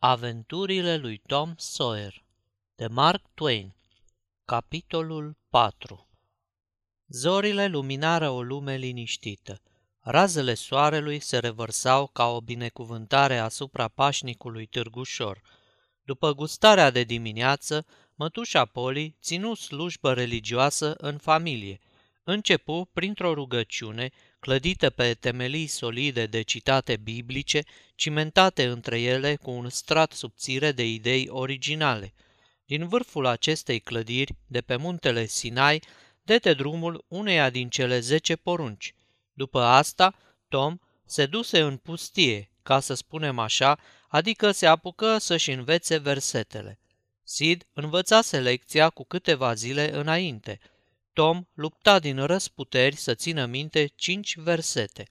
Aventurile 0.00 0.96
lui 0.96 1.22
Tom 1.26 1.54
Sawyer 1.56 2.24
de 2.74 2.86
Mark 2.86 3.22
Twain 3.34 3.74
Capitolul 4.44 5.36
4 5.48 6.08
Zorile 7.08 7.66
luminară 7.66 8.28
o 8.28 8.42
lume 8.42 8.76
liniștită. 8.76 9.62
Razele 10.00 10.54
soarelui 10.54 11.20
se 11.20 11.38
revărsau 11.38 12.06
ca 12.06 12.26
o 12.26 12.40
binecuvântare 12.40 13.38
asupra 13.38 13.88
pașnicului 13.88 14.66
târgușor. 14.66 15.42
După 16.02 16.34
gustarea 16.34 16.90
de 16.90 17.02
dimineață, 17.04 17.86
mătușa 18.14 18.64
Poli 18.64 19.16
ținu 19.20 19.54
slujbă 19.54 20.12
religioasă 20.12 20.94
în 20.98 21.16
familie. 21.16 21.80
Începu 22.24 22.88
printr-o 22.92 23.34
rugăciune 23.34 24.10
clădită 24.40 24.90
pe 24.90 25.14
temelii 25.14 25.66
solide 25.66 26.26
de 26.26 26.42
citate 26.42 26.96
biblice, 26.96 27.62
cimentate 27.94 28.66
între 28.66 29.00
ele 29.00 29.36
cu 29.36 29.50
un 29.50 29.68
strat 29.68 30.12
subțire 30.12 30.72
de 30.72 30.86
idei 30.86 31.28
originale. 31.28 32.14
Din 32.64 32.88
vârful 32.88 33.26
acestei 33.26 33.80
clădiri, 33.80 34.34
de 34.46 34.60
pe 34.60 34.76
muntele 34.76 35.26
Sinai, 35.26 35.82
dete 36.22 36.54
drumul 36.54 37.04
uneia 37.08 37.50
din 37.50 37.68
cele 37.68 38.00
zece 38.00 38.36
porunci. 38.36 38.94
După 39.32 39.60
asta, 39.60 40.14
Tom 40.48 40.78
se 41.04 41.26
duse 41.26 41.60
în 41.60 41.76
pustie, 41.76 42.50
ca 42.62 42.80
să 42.80 42.94
spunem 42.94 43.38
așa, 43.38 43.78
adică 44.08 44.50
se 44.50 44.66
apucă 44.66 45.18
să-și 45.18 45.50
învețe 45.50 45.96
versetele. 45.96 46.78
Sid 47.24 47.66
învățase 47.72 48.40
lecția 48.40 48.90
cu 48.90 49.04
câteva 49.04 49.54
zile 49.54 49.94
înainte– 49.94 50.60
Tom 51.18 51.44
lupta 51.54 51.98
din 51.98 52.24
răsputeri 52.26 52.96
să 52.96 53.14
țină 53.14 53.46
minte 53.46 53.92
cinci 53.94 54.36
versete. 54.36 55.08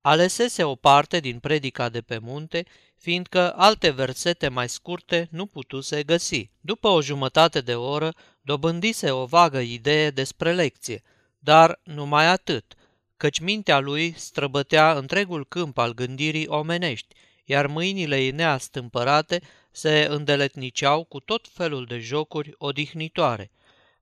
Alesese 0.00 0.64
o 0.64 0.74
parte 0.74 1.20
din 1.20 1.38
predica 1.38 1.88
de 1.88 2.00
pe 2.00 2.18
munte, 2.18 2.66
fiindcă 2.96 3.52
alte 3.56 3.90
versete 3.90 4.48
mai 4.48 4.68
scurte 4.68 5.28
nu 5.30 5.46
putuse 5.46 6.02
găsi. 6.02 6.50
După 6.60 6.88
o 6.88 7.02
jumătate 7.02 7.60
de 7.60 7.74
oră, 7.74 8.14
dobândise 8.40 9.10
o 9.10 9.24
vagă 9.24 9.58
idee 9.58 10.10
despre 10.10 10.52
lecție, 10.52 11.02
dar 11.38 11.80
numai 11.84 12.26
atât, 12.26 12.74
căci 13.16 13.38
mintea 13.38 13.78
lui 13.78 14.14
străbătea 14.16 14.92
întregul 14.92 15.46
câmp 15.46 15.78
al 15.78 15.94
gândirii 15.94 16.46
omenești, 16.46 17.14
iar 17.44 17.66
mâinile 17.66 18.16
ei 18.16 18.30
neastâmpărate 18.30 19.40
se 19.70 20.06
îndeletniceau 20.10 21.04
cu 21.04 21.20
tot 21.20 21.48
felul 21.52 21.84
de 21.84 21.98
jocuri 21.98 22.54
odihnitoare. 22.58 23.50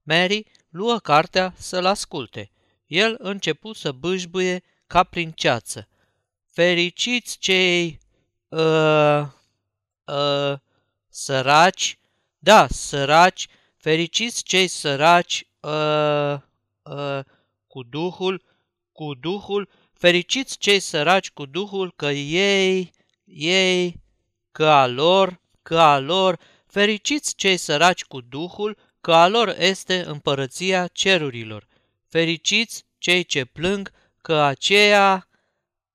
Mary 0.03 0.45
luă 0.69 0.99
cartea 0.99 1.53
să-l 1.57 1.85
asculte. 1.85 2.51
El 2.85 3.15
începu 3.19 3.73
să 3.73 3.91
bâșbâie 3.91 4.63
ca 4.87 5.03
prin 5.03 5.31
ceață. 5.31 5.87
Fericiți 6.51 7.37
cei... 7.37 7.99
Uh, 8.47 9.27
uh, 10.05 10.57
săraci, 11.09 11.99
da, 12.37 12.67
săraci, 12.67 13.47
fericiți 13.77 14.43
cei 14.43 14.67
săraci 14.67 15.47
uh, 15.59 16.35
uh, 16.81 17.19
cu 17.67 17.83
Duhul, 17.83 18.43
cu 18.91 19.13
Duhul, 19.13 19.69
fericiți 19.93 20.57
cei 20.57 20.79
săraci 20.79 21.31
cu 21.31 21.45
Duhul, 21.45 21.93
că 21.95 22.09
ei, 22.11 22.91
ei, 23.23 24.01
că 24.51 24.65
a 24.65 24.87
lor, 24.87 25.41
că 25.61 25.79
a 25.79 25.99
lor, 25.99 26.39
fericiți 26.65 27.35
cei 27.35 27.57
săraci 27.57 28.03
cu 28.03 28.21
Duhul, 28.21 28.77
că 29.01 29.13
a 29.13 29.27
lor 29.27 29.55
este 29.57 30.03
împărăția 30.05 30.87
cerurilor. 30.87 31.67
Fericiți 32.07 32.85
cei 32.97 33.23
ce 33.23 33.45
plâng, 33.45 33.91
că 34.21 34.35
aceea, 34.35 35.27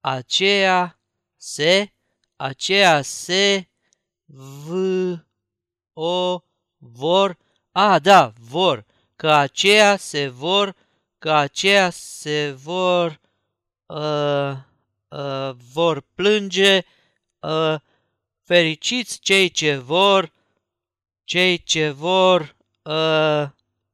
aceea 0.01 0.99
se, 1.37 1.93
aceea 2.37 3.03
se, 3.03 3.69
v, 4.27 4.71
o, 5.93 6.41
vor, 6.79 7.39
a, 7.73 7.99
da, 7.99 8.33
vor, 8.39 8.85
că 9.17 9.33
aceea 9.33 9.97
se 9.97 10.29
vor, 10.29 10.77
că 11.19 11.33
aceea 11.33 11.91
se 11.91 12.51
vor, 12.63 13.21
uh, 13.87 14.53
uh, 15.09 15.51
vor 15.73 16.01
plânge, 16.15 16.85
uh, 17.41 17.75
fericiți 18.43 19.19
cei 19.19 19.49
ce 19.49 19.77
vor, 19.77 20.33
cei 21.25 21.63
ce 21.63 21.91
vor, 21.91 22.57
uh, 22.85 23.45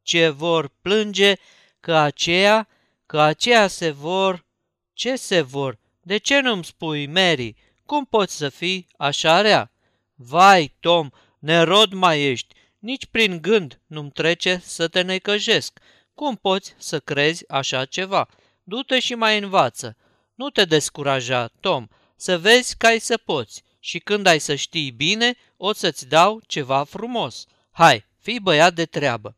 ce 0.02 0.28
vor 0.28 0.70
plânge, 0.82 1.34
că 1.80 1.94
aceea, 1.94 2.68
că 3.06 3.20
aceea 3.20 3.66
se 3.66 3.90
vor... 3.90 4.44
Ce 4.92 5.16
se 5.16 5.40
vor? 5.40 5.78
De 6.00 6.16
ce 6.16 6.40
nu-mi 6.40 6.64
spui, 6.64 7.06
Mary? 7.06 7.56
Cum 7.86 8.04
poți 8.04 8.36
să 8.36 8.48
fii 8.48 8.86
așa 8.96 9.40
rea? 9.40 9.72
Vai, 10.14 10.74
Tom, 10.80 11.10
nerod 11.38 11.92
mai 11.92 12.22
ești, 12.22 12.54
nici 12.78 13.06
prin 13.06 13.40
gând 13.40 13.80
nu-mi 13.86 14.10
trece 14.10 14.60
să 14.64 14.88
te 14.88 15.00
necăjesc. 15.00 15.78
Cum 16.14 16.36
poți 16.36 16.74
să 16.78 17.00
crezi 17.00 17.48
așa 17.48 17.84
ceva? 17.84 18.28
Du-te 18.62 18.98
și 18.98 19.14
mai 19.14 19.38
învață. 19.38 19.96
Nu 20.34 20.50
te 20.50 20.64
descuraja, 20.64 21.50
Tom, 21.60 21.86
să 22.16 22.38
vezi 22.38 22.76
că 22.76 22.86
ai 22.86 22.98
să 22.98 23.16
poți 23.16 23.62
și 23.78 23.98
când 23.98 24.26
ai 24.26 24.38
să 24.38 24.54
știi 24.54 24.90
bine, 24.90 25.34
o 25.56 25.72
să-ți 25.72 26.08
dau 26.08 26.40
ceva 26.46 26.84
frumos. 26.84 27.46
Hai, 27.70 28.06
Fii 28.20 28.40
băiat 28.40 28.74
de 28.74 28.84
treabă. 28.84 29.36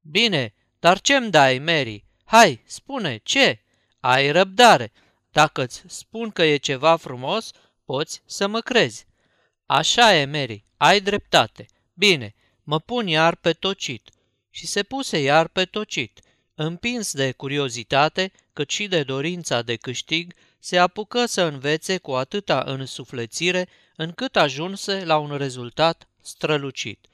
Bine, 0.00 0.54
dar 0.78 1.00
ce-mi 1.00 1.30
dai, 1.30 1.58
Mary? 1.58 2.04
Hai, 2.24 2.62
spune, 2.66 3.16
ce? 3.22 3.62
Ai 4.00 4.30
răbdare. 4.30 4.92
Dacă 5.30 5.62
îți 5.62 5.82
spun 5.86 6.30
că 6.30 6.42
e 6.42 6.56
ceva 6.56 6.96
frumos, 6.96 7.50
poți 7.84 8.22
să 8.26 8.46
mă 8.46 8.60
crezi. 8.60 9.06
Așa 9.66 10.14
e, 10.14 10.24
Mary, 10.24 10.64
ai 10.76 11.00
dreptate. 11.00 11.66
Bine, 11.94 12.34
mă 12.62 12.78
pun 12.78 13.06
iar 13.06 13.34
pe 13.34 13.52
tocit. 13.52 14.10
Și 14.50 14.66
se 14.66 14.82
puse 14.82 15.18
iar 15.18 15.48
pe 15.48 15.64
tocit. 15.64 16.20
Împins 16.54 17.12
de 17.12 17.32
curiozitate, 17.32 18.32
cât 18.52 18.70
și 18.70 18.86
de 18.86 19.02
dorința 19.02 19.62
de 19.62 19.76
câștig, 19.76 20.34
se 20.58 20.78
apucă 20.78 21.26
să 21.26 21.42
învețe 21.42 21.98
cu 21.98 22.12
atâta 22.12 22.62
însuflețire, 22.66 23.68
încât 23.96 24.36
ajunse 24.36 25.04
la 25.04 25.18
un 25.18 25.36
rezultat 25.36 26.08
strălucit. 26.22 27.07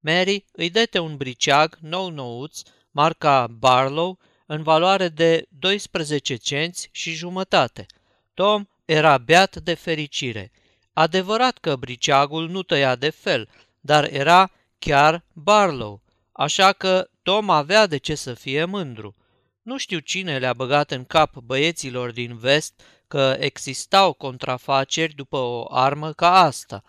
Mary 0.00 0.44
îi 0.52 0.70
dete 0.70 0.98
un 0.98 1.16
briceag 1.16 1.78
nou-nouț, 1.80 2.62
marca 2.90 3.46
Barlow, 3.46 4.18
în 4.46 4.62
valoare 4.62 5.08
de 5.08 5.46
12 5.48 6.34
cenți 6.34 6.88
și 6.92 7.12
jumătate. 7.12 7.86
Tom 8.34 8.64
era 8.84 9.18
beat 9.18 9.56
de 9.56 9.74
fericire. 9.74 10.50
Adevărat 10.92 11.58
că 11.58 11.76
briceagul 11.76 12.48
nu 12.48 12.62
tăia 12.62 12.96
de 12.96 13.10
fel, 13.10 13.48
dar 13.80 14.12
era 14.12 14.50
chiar 14.78 15.24
Barlow, 15.32 16.02
așa 16.32 16.72
că 16.72 17.08
Tom 17.22 17.50
avea 17.50 17.86
de 17.86 17.96
ce 17.96 18.14
să 18.14 18.34
fie 18.34 18.64
mândru. 18.64 19.16
Nu 19.62 19.76
știu 19.76 19.98
cine 19.98 20.38
le-a 20.38 20.52
băgat 20.52 20.90
în 20.90 21.04
cap 21.04 21.36
băieților 21.36 22.10
din 22.10 22.36
vest 22.36 22.80
că 23.08 23.36
existau 23.38 24.12
contrafaceri 24.12 25.14
după 25.14 25.36
o 25.36 25.74
armă 25.74 26.12
ca 26.12 26.40
asta– 26.40 26.82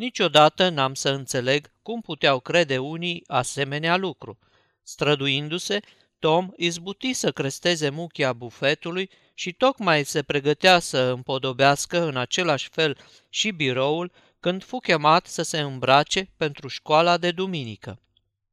Niciodată 0.00 0.68
n-am 0.68 0.94
să 0.94 1.10
înțeleg 1.10 1.70
cum 1.82 2.00
puteau 2.00 2.40
crede 2.40 2.78
unii 2.78 3.24
asemenea 3.26 3.96
lucru. 3.96 4.38
Străduindu-se, 4.82 5.80
Tom 6.18 6.48
izbuti 6.56 7.12
să 7.12 7.32
cresteze 7.32 7.88
muchia 7.88 8.32
bufetului 8.32 9.10
și 9.34 9.52
tocmai 9.52 10.04
se 10.04 10.22
pregătea 10.22 10.78
să 10.78 10.98
împodobească 10.98 12.02
în 12.02 12.16
același 12.16 12.68
fel 12.68 12.96
și 13.28 13.50
biroul 13.50 14.12
când 14.38 14.64
fu 14.64 14.78
chemat 14.78 15.26
să 15.26 15.42
se 15.42 15.60
îmbrace 15.60 16.30
pentru 16.36 16.68
școala 16.68 17.16
de 17.16 17.30
duminică. 17.30 18.00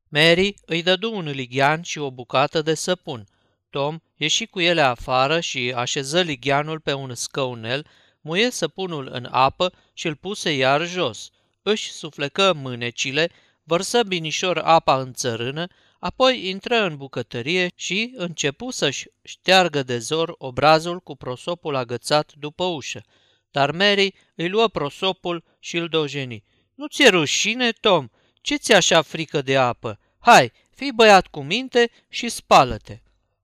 Mary 0.07 0.56
îi 0.66 0.84
dădu 0.84 1.16
un 1.16 1.25
lighean 1.30 1.81
și 1.81 2.00
o 2.00 2.12
bucată 2.12 2.62
de 2.62 2.74
săpun. 2.74 3.28
Tom 3.69 4.00
ieși 4.16 4.46
cu 4.46 4.59
ele 4.59 4.81
afară 4.81 5.40
și 5.40 5.74
așeză 5.75 6.22
ligheanul 6.22 6.80
pe 6.80 6.94
un 6.94 7.16
scăunel, 7.16 7.88
muie 8.22 8.50
săpunul 8.50 9.09
în 9.12 9.28
apă 9.31 9.74
și 9.94 10.07
îl 10.07 10.16
puse 10.16 10.52
iar 10.52 10.88
jos– 10.88 11.30
își 11.72 11.92
suflecă 11.92 12.54
mânecile, 12.54 13.30
vărsă 13.64 14.04
binișor 14.04 14.58
apa 14.58 15.00
în 15.00 15.14
țărână, 15.14 15.68
apoi 16.00 16.48
intră 16.50 16.75
în 16.75 16.98
bucătărie 16.98 17.72
și 17.75 18.14
începu 18.16 18.72
să-și 18.72 19.08
șteargă 19.24 19.84
de 19.84 19.98
zor 19.98 20.36
obrazul 20.38 21.00
cu 21.00 21.16
prosopul 21.16 21.75
agățat 21.75 22.34
după 22.34 22.64
ușă. 22.64 23.04
Dar 23.52 23.72
Mary 23.72 24.14
îi 24.36 24.50
luă 24.50 24.68
prosopul 24.68 25.44
și 25.60 25.78
îl 25.78 25.88
dojeni. 25.88 26.44
Nu 26.75 26.88
ți-e 26.88 27.10
rușine, 27.10 27.72
Tom? 27.72 28.08
Ce 28.42 28.56
ți 28.56 28.74
așa 28.74 29.02
frică 29.02 29.42
de 29.42 29.58
apă? 29.58 30.00
Hai, 30.19 30.52
fii 30.75 30.92
băiat 30.92 31.28
cu 31.28 31.42
minte 31.42 31.92
și 32.10 32.30
spală-te. 32.30 33.00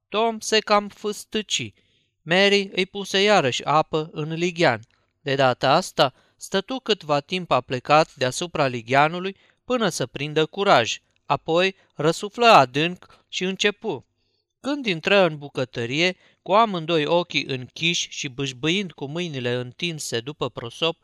Tom 0.09 0.39
se 0.39 0.59
cam 0.59 0.87
fâstăci. 0.87 1.73
Mary 2.21 2.69
îi 2.73 2.85
puse 2.85 3.21
iarăși 3.21 3.63
apă 3.63 4.09
în 4.11 4.33
lighean. 4.33 4.79
De 5.21 5.35
data 5.35 5.73
asta 5.73 6.13
Stătu 6.43 6.79
câtva 6.79 7.19
timp 7.19 7.51
a 7.51 7.61
plecat 7.61 8.15
deasupra 8.15 8.67
ligheanului 8.67 9.35
până 9.65 9.89
să 9.89 10.05
prindă 10.05 10.45
curaj, 10.45 11.01
apoi 11.25 11.75
răsuflă 11.95 12.45
adânc 12.45 13.25
și 13.27 13.43
începu. 13.43 14.05
Când 14.59 14.85
intră 14.85 15.19
în 15.19 15.37
bucătărie, 15.37 16.17
cu 16.41 16.53
amândoi 16.53 17.05
ochii 17.05 17.45
închiși 17.45 18.07
și 18.09 18.27
bâșbâind 18.27 18.91
cu 18.91 19.05
mâinile 19.05 19.53
întinse 19.53 20.19
după 20.19 20.49
prosop, 20.49 21.03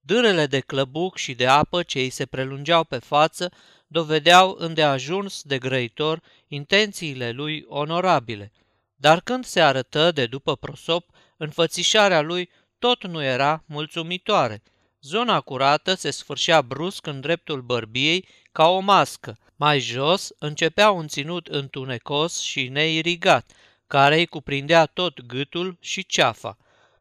Dârele 0.00 0.46
de 0.46 0.60
clăbuc 0.60 1.16
și 1.16 1.34
de 1.34 1.46
apă 1.46 1.82
ce 1.82 1.98
îi 1.98 2.10
se 2.10 2.26
prelungeau 2.26 2.84
pe 2.84 2.98
față 2.98 3.52
dovedeau 3.86 4.56
îndeajuns 4.58 5.42
de 5.42 5.58
grăitor 5.58 6.22
intențiile 6.48 7.30
lui 7.30 7.64
onorabile. 7.68 8.52
Dar 8.96 9.20
când 9.20 9.44
se 9.44 9.60
arătă 9.60 10.12
de 10.12 10.26
după 10.26 10.56
prosop, 10.56 11.10
înfățișarea 11.36 12.20
lui 12.20 12.50
tot 12.78 13.06
nu 13.06 13.22
era 13.22 13.64
mulțumitoare. 13.66 14.62
Zona 15.02 15.40
curată 15.40 15.94
se 15.94 16.10
sfârșea 16.10 16.62
brusc 16.62 17.06
în 17.06 17.20
dreptul 17.20 17.60
bărbiei 17.60 18.28
ca 18.52 18.68
o 18.68 18.78
mască. 18.78 19.38
Mai 19.56 19.80
jos 19.80 20.30
începea 20.38 20.90
un 20.90 21.08
ținut 21.08 21.46
întunecos 21.46 22.40
și 22.40 22.68
neirigat, 22.68 23.52
care 23.86 24.16
îi 24.18 24.26
cuprindea 24.26 24.86
tot 24.86 25.26
gâtul 25.26 25.76
și 25.80 26.06
ceafa. 26.06 26.56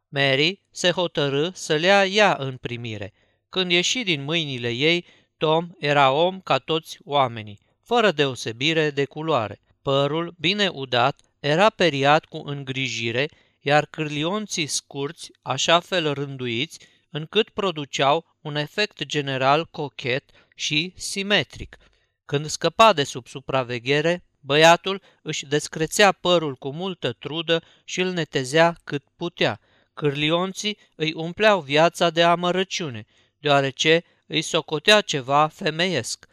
Mary 0.10 0.62
se 0.72 0.92
hotărâ 0.92 1.50
să 1.54 1.76
le 1.76 1.88
ia 1.88 2.06
ea 2.06 2.36
în 2.40 2.58
primire. 2.58 3.14
Când 3.50 3.72
ieși 3.72 4.04
din 4.04 4.24
mâinile 4.24 4.70
ei, 4.70 5.06
Tom 5.38 5.70
era 5.80 6.12
om 6.12 6.42
ca 6.42 6.58
toți 6.58 6.98
oamenii, 7.04 7.60
fără 7.82 8.12
deosebire 8.12 8.90
de 8.90 9.06
culoare. 9.06 9.62
Părul, 9.82 10.36
bine 10.40 10.68
udat, 10.68 11.22
era 11.40 11.70
periat 11.70 12.26
cu 12.26 12.38
îngrijire, 12.46 13.30
iar 13.60 13.86
cârlionții 13.86 14.68
scurți, 14.68 15.32
așa 15.42 15.80
fel 15.80 16.14
rânduiți, 16.14 16.80
încât 17.10 17.50
produceau 17.50 18.38
un 18.42 18.56
efect 18.56 19.04
general 19.04 19.66
cochet 19.66 20.24
și 20.56 20.94
simetric. 20.96 21.78
Când 22.26 22.46
scăpa 22.46 22.94
de 22.94 23.04
sub 23.04 23.28
supraveghere, 23.28 24.24
băiatul 24.40 25.02
își 25.22 25.46
descrețea 25.46 26.12
părul 26.12 26.56
cu 26.56 26.72
multă 26.72 27.12
trudă 27.12 27.64
și 27.84 28.02
îl 28.02 28.12
netezea 28.12 28.78
cât 28.84 29.04
putea. 29.16 29.60
Cârlionții 29.94 30.78
îi 30.96 31.14
umpleau 31.14 31.62
viața 31.62 32.10
de 32.10 32.24
amărăciune, 32.24 33.06
deoarece 33.40 34.04
îi 34.26 34.42
socotea 34.42 35.02
ceva 35.02 35.48
femeiesc. 35.48 36.28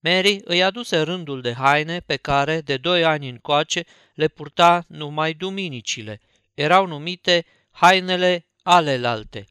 Mary 0.00 0.40
îi 0.44 0.62
aduse 0.62 1.00
rândul 1.00 1.40
de 1.40 1.52
haine 1.52 2.00
pe 2.00 2.16
care, 2.16 2.60
de 2.60 2.76
doi 2.76 3.04
ani 3.04 3.28
încoace, 3.28 3.84
le 4.14 4.28
purta 4.28 4.84
numai 4.88 5.34
duminicile. 5.34 6.20
Erau 6.54 6.86
numite 6.86 7.46
hainele 7.70 8.46
alelalte, 8.62 9.46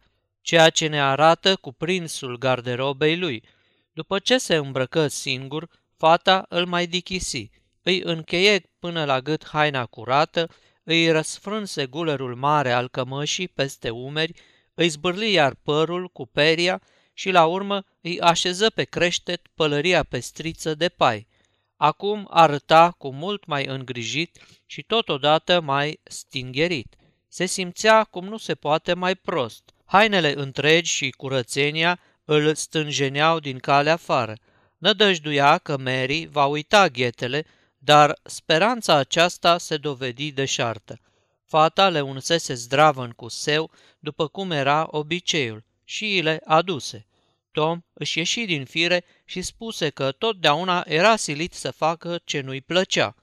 ceea 0.45 0.69
ce 0.69 0.87
ne 0.87 1.01
arată 1.01 1.55
cuprinsul 1.55 2.37
garderobei 2.37 3.17
lui. 3.17 3.43
După 3.93 4.19
ce 4.19 4.37
se 4.37 4.55
îmbrăcă 4.55 5.07
singur, 5.07 5.69
fata 5.97 6.45
îl 6.49 6.65
mai 6.65 6.87
dichisi, 6.87 7.49
îi 7.81 8.01
încheie 8.01 8.71
până 8.79 9.05
la 9.05 9.21
gât 9.21 9.47
haina 9.47 9.85
curată, 9.85 10.49
îi 10.83 11.11
răsfrânse 11.11 11.85
gulerul 11.85 12.35
mare 12.35 12.71
al 12.71 12.87
cămășii 12.87 13.47
peste 13.47 13.89
umeri, 13.89 14.33
îi 14.73 14.87
zbârli 14.87 15.31
iar 15.31 15.55
părul 15.63 16.07
cu 16.07 16.25
peria 16.25 16.81
și 17.13 17.31
la 17.31 17.45
urmă 17.45 17.83
îi 18.01 18.19
așeză 18.19 18.69
pe 18.69 18.83
creștet 18.83 19.47
pălăria 19.53 20.03
pestriță 20.03 20.75
de 20.75 20.89
pai. 20.89 21.27
Acum 21.75 22.27
arăta 22.29 22.91
cu 22.97 23.13
mult 23.13 23.45
mai 23.45 23.65
îngrijit 23.65 24.37
și 24.65 24.81
totodată 24.81 25.61
mai 25.61 25.99
stingherit. 26.03 26.95
Se 27.27 27.45
simțea 27.45 28.03
cum 28.03 28.25
nu 28.25 28.37
se 28.37 28.55
poate 28.55 28.93
mai 28.93 29.15
prost. 29.15 29.74
Hainele 29.85 30.33
întregi 30.37 30.91
și 30.91 31.09
curățenia 31.09 31.99
îl 32.25 32.55
stânjeneau 32.55 33.39
din 33.39 33.59
calea 33.59 33.93
afară. 33.93 34.37
Nădăjduia 34.77 35.57
că 35.57 35.77
Mary 35.77 36.27
va 36.31 36.45
uita 36.45 36.87
ghetele, 36.87 37.45
dar 37.77 38.19
speranța 38.23 38.95
aceasta 38.95 39.57
se 39.57 39.77
dovedi 39.77 40.31
deșartă. 40.31 40.99
Fata 41.45 41.89
le 41.89 42.01
unsese 42.01 42.53
zdravăn 42.53 43.09
cu 43.09 43.27
seu, 43.27 43.71
după 43.99 44.27
cum 44.27 44.51
era 44.51 44.87
obiceiul, 44.89 45.63
și 45.83 46.19
le 46.23 46.41
aduse. 46.45 47.05
Tom 47.51 47.81
își 47.93 48.17
ieși 48.17 48.45
din 48.45 48.65
fire 48.65 49.03
și 49.25 49.41
spuse 49.41 49.89
că 49.89 50.11
totdeauna 50.11 50.83
era 50.87 51.15
silit 51.15 51.53
să 51.53 51.71
facă 51.71 52.19
ce 52.23 52.41
nu-i 52.41 52.61
plăcea. 52.61 53.15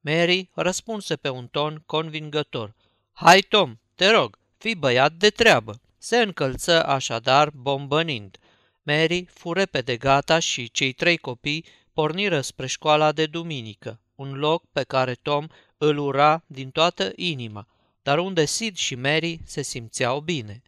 Mary 0.00 0.50
răspunse 0.54 1.16
pe 1.16 1.28
un 1.28 1.46
ton 1.46 1.82
convingător. 1.86 2.74
Hai, 3.12 3.40
Tom, 3.40 3.76
te 3.94 4.10
rog, 4.10 4.38
fii 4.56 4.74
băiat 4.74 5.12
de 5.12 5.30
treabă. 5.30 5.80
Se 6.02 6.16
încălță 6.16 6.86
așadar 6.86 7.50
bombănind. 7.50 8.36
Mary 8.82 9.26
fu 9.32 9.52
repede 9.52 9.96
gata 9.96 10.38
și 10.38 10.70
cei 10.70 10.92
trei 10.92 11.16
copii 11.16 11.64
porniră 11.92 12.40
spre 12.40 12.66
școala 12.66 13.12
de 13.12 13.26
duminică, 13.26 14.00
un 14.14 14.32
loc 14.32 14.64
pe 14.72 14.82
care 14.82 15.14
Tom 15.14 15.46
îl 15.78 15.98
ura 15.98 16.44
din 16.46 16.70
toată 16.70 17.12
inima, 17.16 17.66
dar 18.02 18.18
unde 18.18 18.44
Sid 18.44 18.76
și 18.76 18.94
Mary 18.94 19.40
se 19.44 19.62
simțeau 19.62 20.20
bine. 20.20 20.62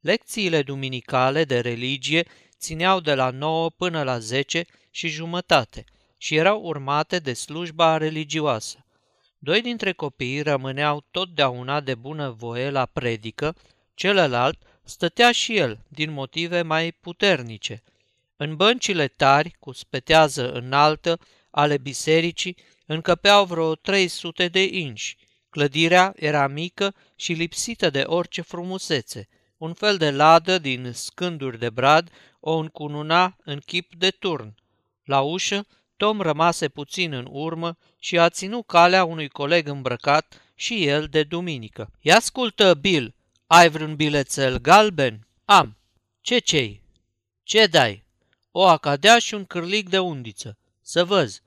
Lecțiile 0.00 0.62
duminicale 0.62 1.44
de 1.44 1.60
religie 1.60 2.26
țineau 2.58 3.00
de 3.00 3.14
la 3.14 3.30
9 3.30 3.70
până 3.70 4.02
la 4.02 4.18
10 4.18 4.64
și 4.90 5.08
jumătate 5.08 5.84
și 6.16 6.36
erau 6.36 6.60
urmate 6.62 7.18
de 7.18 7.32
slujba 7.32 7.96
religioasă. 7.96 8.86
Doi 9.38 9.60
dintre 9.60 9.92
copii 9.92 10.40
rămâneau 10.40 11.04
totdeauna 11.10 11.80
de 11.80 11.94
bună 11.94 12.30
voie 12.30 12.70
la 12.70 12.86
predică, 12.86 13.56
celălalt 13.94 14.62
stătea 14.84 15.32
și 15.32 15.56
el 15.56 15.78
din 15.88 16.12
motive 16.12 16.62
mai 16.62 16.92
puternice. 16.92 17.82
În 18.36 18.56
băncile 18.56 19.08
tari, 19.08 19.56
cu 19.58 19.72
spetează 19.72 20.52
înaltă, 20.52 21.18
ale 21.50 21.78
bisericii, 21.78 22.56
încăpeau 22.86 23.44
vreo 23.44 23.74
300 23.74 24.48
de 24.48 24.64
inși. 24.64 25.16
Clădirea 25.50 26.12
era 26.16 26.46
mică 26.46 26.94
și 27.16 27.32
lipsită 27.32 27.90
de 27.90 28.02
orice 28.06 28.42
frumusețe. 28.42 29.28
Un 29.56 29.72
fel 29.72 29.96
de 29.96 30.10
ladă 30.10 30.58
din 30.58 30.90
scânduri 30.92 31.58
de 31.58 31.70
brad 31.70 32.10
o 32.40 32.56
încununa 32.56 33.36
în 33.44 33.58
chip 33.58 33.94
de 33.94 34.10
turn. 34.10 34.54
La 35.04 35.20
ușă, 35.20 35.66
Tom 35.96 36.20
rămase 36.20 36.68
puțin 36.68 37.12
în 37.12 37.26
urmă 37.30 37.76
și 37.98 38.18
a 38.18 38.28
ținut 38.28 38.66
calea 38.66 39.04
unui 39.04 39.28
coleg 39.28 39.68
îmbrăcat 39.68 40.52
și 40.54 40.86
el 40.86 41.06
de 41.06 41.22
duminică. 41.22 41.90
Ia 42.00 42.16
ascultă, 42.16 42.74
Bill, 42.74 43.14
ai 43.54 43.68
vreun 43.68 43.96
bilețel 43.96 44.58
galben? 44.58 45.26
Am. 45.44 45.76
Ce 46.20 46.38
cei? 46.38 46.82
Ce 47.42 47.66
dai? 47.66 48.04
O 48.50 48.66
acadea 48.66 49.18
și 49.18 49.34
un 49.34 49.44
cârlic 49.44 49.88
de 49.88 49.98
undiță. 49.98 50.58
Să 50.82 51.04
văz. 51.04 51.40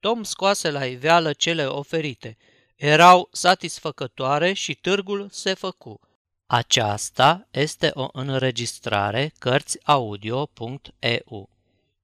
Tom 0.00 0.22
scoase 0.22 0.70
la 0.70 0.86
iveală 0.86 1.32
cele 1.32 1.64
oferite. 1.64 2.36
Erau 2.76 3.28
satisfăcătoare 3.32 4.52
și 4.52 4.74
târgul 4.74 5.28
se 5.30 5.54
făcu. 5.54 6.00
Aceasta 6.46 7.46
este 7.50 7.90
o 7.94 8.08
înregistrare 8.12 9.32
Cărțiaudio.eu. 9.38 11.48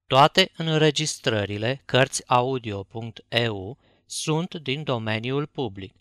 Toate 0.07 0.51
înregistrările 0.57 1.81
Cărțiaudio.eu 1.85 3.77
sunt 4.05 4.55
din 4.55 4.83
domeniul 4.83 5.45
public. 5.45 5.93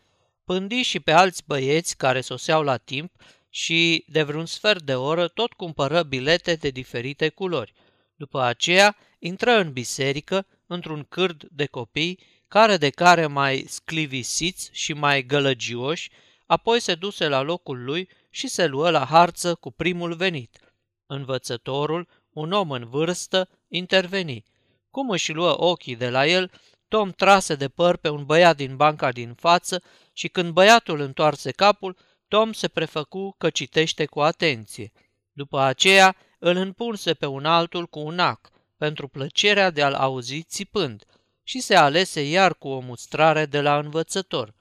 Pândi 0.43 0.81
și 0.81 0.99
pe 0.99 1.11
alți 1.11 1.43
băieți 1.45 1.97
care 1.97 2.21
soseau 2.21 2.63
la 2.63 2.77
timp 2.77 3.11
și 3.49 4.05
de 4.07 4.23
vreun 4.23 4.45
sfert 4.45 4.81
de 4.81 4.95
oră 4.95 5.27
tot 5.27 5.53
cumpără 5.53 6.03
bilete 6.03 6.55
de 6.55 6.69
diferite 6.69 7.29
culori. 7.29 7.73
După 8.15 8.41
aceea 8.41 8.95
intră 9.19 9.51
în 9.51 9.71
biserică, 9.71 10.45
într-un 10.67 11.05
cârd 11.09 11.47
de 11.51 11.65
copii, 11.65 12.19
care 12.47 12.77
de 12.77 12.89
care 12.89 13.27
mai 13.27 13.65
sclivisiți 13.67 14.69
și 14.73 14.93
mai 14.93 15.25
gălăgioși, 15.25 16.11
apoi 16.45 16.79
se 16.79 16.95
duse 16.95 17.27
la 17.27 17.41
locul 17.41 17.83
lui 17.83 18.09
și 18.29 18.47
se 18.47 18.65
luă 18.65 18.89
la 18.89 19.05
harță 19.05 19.55
cu 19.55 19.71
primul 19.71 20.13
venit. 20.13 20.73
Învățătorul, 21.05 22.07
un 22.29 22.51
om 22.51 22.71
în 22.71 22.89
vârstă, 22.89 23.49
interveni. 23.67 24.43
Cum 24.89 25.09
își 25.09 25.31
luă 25.33 25.63
ochii 25.63 25.95
de 25.95 26.09
la 26.09 26.27
el, 26.27 26.51
Tom 26.87 27.11
trase 27.11 27.55
de 27.55 27.67
păr 27.67 27.97
pe 27.97 28.09
un 28.09 28.25
băiat 28.25 28.55
din 28.55 28.75
banca 28.75 29.11
din 29.11 29.33
față 29.33 29.83
și 30.13 30.27
când 30.27 30.51
băiatul 30.51 30.99
întoarse 30.99 31.51
capul, 31.51 31.97
Tom 32.27 32.51
se 32.51 32.67
prefăcu 32.67 33.35
că 33.37 33.49
citește 33.49 34.05
cu 34.05 34.21
atenție. 34.21 34.91
După 35.31 35.59
aceea 35.59 36.15
îl 36.39 36.55
înpunse 36.55 37.13
pe 37.13 37.25
un 37.25 37.45
altul 37.45 37.87
cu 37.87 37.99
un 37.99 38.19
ac, 38.19 38.49
pentru 38.79 39.07
plăcerea 39.07 39.69
de 39.69 39.83
a-l 39.83 39.93
auzi 39.93 40.43
țipând, 40.43 41.03
și 41.43 41.59
se 41.59 41.75
alese 41.75 42.21
iar 42.21 42.53
cu 42.53 42.67
o 42.67 42.79
mustrare 42.79 43.45
de 43.45 43.61
la 43.61 43.77
învățător. 43.77 44.53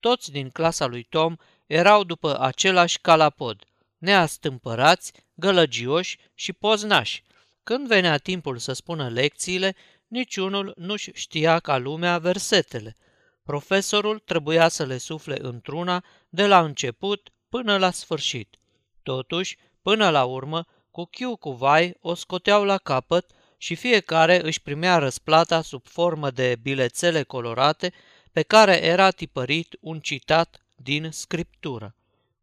Toți 0.00 0.32
din 0.32 0.50
clasa 0.50 0.86
lui 0.86 1.02
Tom 1.02 1.36
erau 1.66 2.04
după 2.04 2.40
același 2.40 3.00
calapod, 3.00 3.64
neastâmpărați, 3.98 5.12
gălăgioși 5.34 6.18
și 6.34 6.52
poznași, 6.52 7.22
când 7.62 7.86
venea 7.86 8.18
timpul 8.18 8.58
să 8.58 8.72
spună 8.72 9.08
lecțiile, 9.08 9.76
niciunul 10.06 10.74
nu-și 10.76 11.10
știa 11.12 11.58
ca 11.58 11.76
lumea 11.76 12.18
versetele. 12.18 12.96
Profesorul 13.42 14.18
trebuia 14.18 14.68
să 14.68 14.84
le 14.84 14.98
sufle 14.98 15.36
într-una 15.40 16.04
de 16.28 16.46
la 16.46 16.64
început 16.64 17.32
până 17.48 17.78
la 17.78 17.90
sfârșit. 17.90 18.56
Totuși, 19.02 19.56
până 19.82 20.10
la 20.10 20.24
urmă, 20.24 20.66
cu 20.90 21.04
chiu 21.04 21.36
cu 21.36 21.50
vai 21.50 21.96
o 22.00 22.14
scoteau 22.14 22.64
la 22.64 22.78
capăt 22.78 23.30
și 23.58 23.74
fiecare 23.74 24.40
își 24.44 24.62
primea 24.62 24.98
răsplata 24.98 25.62
sub 25.62 25.86
formă 25.86 26.30
de 26.30 26.56
bilețele 26.62 27.22
colorate 27.22 27.92
pe 28.32 28.42
care 28.42 28.84
era 28.84 29.10
tipărit 29.10 29.76
un 29.80 30.00
citat 30.00 30.66
din 30.74 31.10
scriptură. 31.10 31.94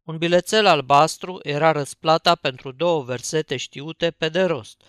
Un 0.04 0.18
bilețel 0.18 0.66
albastru 0.66 1.40
era 1.42 1.72
răsplata 1.72 2.34
pentru 2.34 2.72
două 2.72 3.02
versete 3.02 3.56
știute 3.56 4.10
pe 4.10 4.28
de 4.28 4.42
rost. 4.42 4.82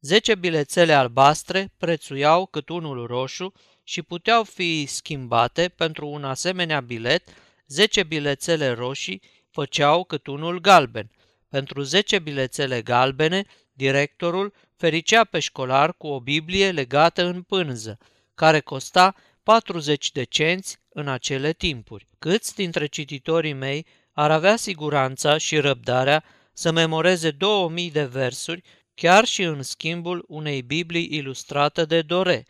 Zece 0.00 0.34
bilețele 0.34 0.92
albastre 0.92 1.72
prețuiau 1.78 2.46
cât 2.46 2.68
unul 2.68 3.06
roșu 3.06 3.52
și 3.84 4.02
puteau 4.02 4.44
fi 4.44 4.86
schimbate 4.86 5.68
pentru 5.68 6.08
un 6.08 6.24
asemenea 6.24 6.80
bilet, 6.80 7.28
zece 7.66 8.02
bilețele 8.02 8.70
roșii 8.70 9.22
făceau 9.50 10.04
cât 10.04 10.26
unul 10.26 10.60
galben. 10.60 11.10
Pentru 11.48 11.82
zece 11.82 12.18
bilețele 12.18 12.82
galbene, 12.82 13.44
directorul 13.80 14.52
fericea 14.76 15.24
pe 15.24 15.38
școlar 15.38 15.94
cu 15.96 16.06
o 16.06 16.20
Biblie 16.20 16.70
legată 16.70 17.24
în 17.24 17.42
pânză, 17.42 17.98
care 18.34 18.60
costa 18.60 19.14
40 19.42 20.12
de 20.12 20.24
cenți 20.24 20.78
în 20.88 21.08
acele 21.08 21.52
timpuri. 21.52 22.06
Câți 22.18 22.54
dintre 22.54 22.86
cititorii 22.86 23.52
mei 23.52 23.86
ar 24.12 24.30
avea 24.30 24.56
siguranța 24.56 25.38
și 25.38 25.58
răbdarea 25.58 26.24
să 26.52 26.70
memoreze 26.70 27.30
2000 27.30 27.90
de 27.90 28.04
versuri, 28.04 28.62
chiar 28.94 29.24
și 29.24 29.42
în 29.42 29.62
schimbul 29.62 30.24
unei 30.28 30.62
Biblii 30.62 31.08
ilustrate 31.10 31.84
de 31.84 32.02
Dore. 32.02 32.46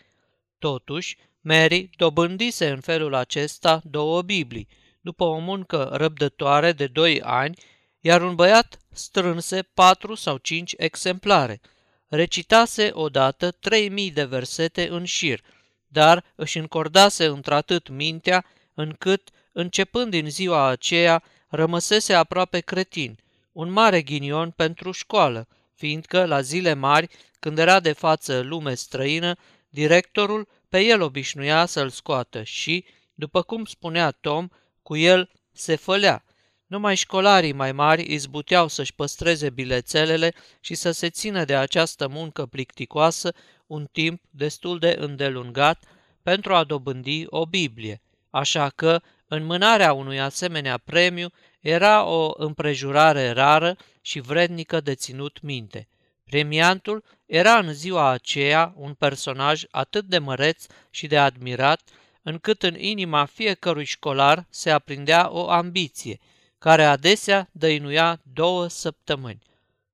Totuși, 0.59 1.17
Mary 1.41 1.91
dobândise 1.97 2.69
în 2.69 2.81
felul 2.81 3.15
acesta 3.15 3.81
două 3.85 4.23
Biblii, 4.23 4.69
după 5.01 5.25
o 5.25 5.39
muncă 5.39 5.91
răbdătoare 5.93 6.73
de 6.73 6.87
doi 6.87 7.23
ani, 7.23 7.59
iar 8.01 8.23
un 8.23 8.35
băiat 8.35 8.79
strânse 8.93 9.63
patru 9.63 10.15
sau 10.15 10.37
cinci 10.37 10.75
exemplare. 10.77 11.61
Recitase 12.09 12.91
odată 12.93 13.51
trei 13.51 13.89
mii 13.89 14.11
de 14.11 14.25
versete 14.25 14.89
în 14.89 15.05
șir, 15.05 15.41
dar 15.89 16.25
își 16.35 16.59
încordase 16.59 17.25
într-atât 17.25 17.89
mintea, 17.89 18.45
încât, 18.75 19.31
începând 19.53 20.11
din 20.11 20.31
ziua 20.31 20.67
aceea, 20.67 21.23
rămăsese 21.49 22.13
aproape 22.15 22.61
cretin, 22.61 23.19
un 23.53 23.71
mare 23.71 24.03
ghinion 24.03 24.51
pentru 24.51 24.91
școală, 24.91 25.49
fiindcă, 25.75 26.25
la 26.25 26.41
zile 26.41 26.73
mari, 26.73 27.09
când 27.39 27.59
era 27.59 27.81
de 27.81 27.93
față 27.93 28.41
lume 28.41 28.75
străină, 28.75 29.37
directorul 29.69 30.49
pe 30.69 30.81
el 30.81 31.01
obișnuia 31.03 31.67
să-l 31.67 31.91
scoată 31.91 32.43
și, 32.43 32.85
după 33.15 33.43
cum 33.43 33.65
spunea 33.65 34.11
Tom, 34.11 34.49
cu 34.83 34.97
el 34.97 35.31
se 35.53 35.77
fălea. 35.77 36.25
Numai 36.71 36.95
școlarii 36.95 37.53
mai 37.53 37.73
mari 37.73 38.13
izbuteau 38.13 38.69
să-și 38.69 38.95
păstreze 38.95 39.51
bilețelele 39.51 40.35
și 40.61 40.75
să 40.75 40.91
se 40.91 41.11
țină 41.11 41.45
de 41.45 41.57
această 41.57 42.09
muncă 42.09 42.47
plicticoasă 42.47 43.35
un 43.67 43.89
timp 43.93 44.23
destul 44.31 44.79
de 44.79 44.97
îndelungat 44.99 45.85
pentru 46.23 46.55
a 46.55 46.65
dobândi 46.65 47.25
o 47.27 47.47
Biblie, 47.47 48.01
așa 48.31 48.69
că 48.69 49.01
înmânarea 49.29 49.93
unui 49.93 50.21
asemenea 50.21 50.79
premiu 50.79 51.29
era 51.61 52.05
o 52.05 52.33
împrejurare 52.37 53.31
rară 53.31 53.77
și 54.01 54.21
vrednică 54.21 54.81
de 54.81 54.95
ținut 54.95 55.41
minte. 55.43 55.89
Premiantul 56.25 57.05
era 57.27 57.59
în 57.59 57.73
ziua 57.73 58.09
aceea 58.09 58.73
un 58.77 58.95
personaj 58.95 59.63
atât 59.71 60.05
de 60.05 60.19
măreț 60.19 60.67
și 60.91 61.07
de 61.07 61.19
admirat, 61.19 61.81
încât 62.23 62.63
în 62.63 62.75
inima 62.79 63.25
fiecărui 63.25 63.85
școlar 63.85 64.47
se 64.51 64.71
aprindea 64.71 65.29
o 65.33 65.49
ambiție, 65.51 66.19
care 66.61 66.85
adesea 66.85 67.49
dăinuia 67.53 68.21
două 68.33 68.69
săptămâni. 68.69 69.43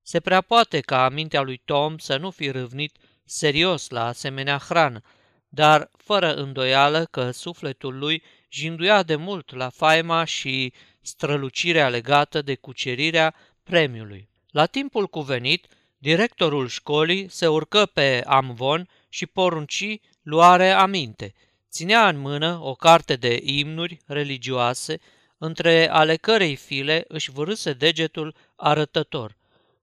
Se 0.02 0.20
prea 0.20 0.40
poate 0.40 0.80
ca 0.80 1.04
amintea 1.04 1.40
lui 1.40 1.61
Tom 1.64 1.99
să 1.99 2.16
nu 2.16 2.30
fi 2.30 2.50
râvnit 2.50 2.96
serios 3.25 3.88
la 3.88 4.06
asemenea 4.06 4.58
hrană, 4.58 5.02
dar 5.49 5.90
fără 5.96 6.35
îndoială 6.35 7.04
că 7.04 7.30
sufletul 7.30 7.99
lui 7.99 8.23
jinduia 8.50 9.02
de 9.02 9.16
mult 9.16 9.54
la 9.54 9.68
faima 9.68 10.25
și 10.25 10.73
strălucirea 11.00 11.88
legată 11.88 12.42
de 12.42 12.54
cucerirea 12.54 13.35
premiului. 13.62 14.28
La 14.50 14.66
timpul 14.66 15.06
cuvenit, 15.06 15.66
directorul 15.99 16.68
școlii 16.68 17.28
se 17.30 17.46
urcă 17.46 17.87
pe 17.87 18.23
amvon 18.26 18.88
și 19.08 19.26
porunci 19.26 19.99
luare 20.23 20.70
aminte. 20.70 21.35
Ținea 21.70 22.08
în 22.08 22.18
mână 22.18 22.58
o 22.62 22.75
carte 22.75 23.16
de 23.16 23.40
imnuri 23.42 23.99
religioase, 24.06 25.00
între 25.38 25.88
ale 25.90 26.16
cărei 26.16 26.56
file 26.56 27.04
își 27.08 27.30
vârâse 27.30 27.72
degetul 27.72 28.34
arătător. 28.56 29.36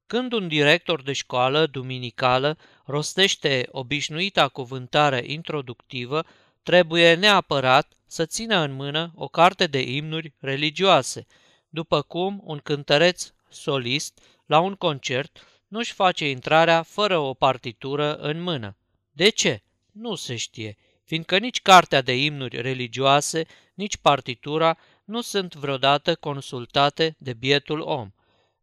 Când 0.07 0.33
un 0.33 0.47
director 0.47 1.01
de 1.01 1.13
școală 1.13 1.65
duminicală 1.65 2.57
rostește 2.85 3.67
obișnuita 3.71 4.47
cuvântare 4.47 5.23
introductivă, 5.25 6.25
trebuie 6.63 7.13
neapărat 7.13 7.93
să 8.05 8.25
țină 8.25 8.57
în 8.57 8.73
mână 8.73 9.11
o 9.15 9.27
carte 9.27 9.67
de 9.67 9.81
imnuri 9.81 10.33
religioase, 10.39 11.25
după 11.69 12.01
cum 12.01 12.41
un 12.43 12.57
cântăreț 12.57 13.33
solist 13.49 14.19
la 14.45 14.59
un 14.59 14.73
concert 14.75 15.47
nu-și 15.67 15.93
face 15.93 16.29
intrarea 16.29 16.81
fără 16.81 17.17
o 17.17 17.33
partitură 17.33 18.15
în 18.15 18.41
mână. 18.41 18.77
De 19.11 19.29
ce? 19.29 19.63
Nu 19.91 20.15
se 20.15 20.35
știe, 20.35 20.77
fiindcă 21.03 21.37
nici 21.37 21.61
cartea 21.61 22.01
de 22.01 22.23
imnuri 22.23 22.61
religioase, 22.61 23.45
nici 23.73 23.97
partitura 23.97 24.77
nu 25.03 25.21
sunt 25.21 25.55
vreodată 25.55 26.15
consultate 26.15 27.15
de 27.19 27.33
bietul 27.33 27.79
om. 27.79 28.11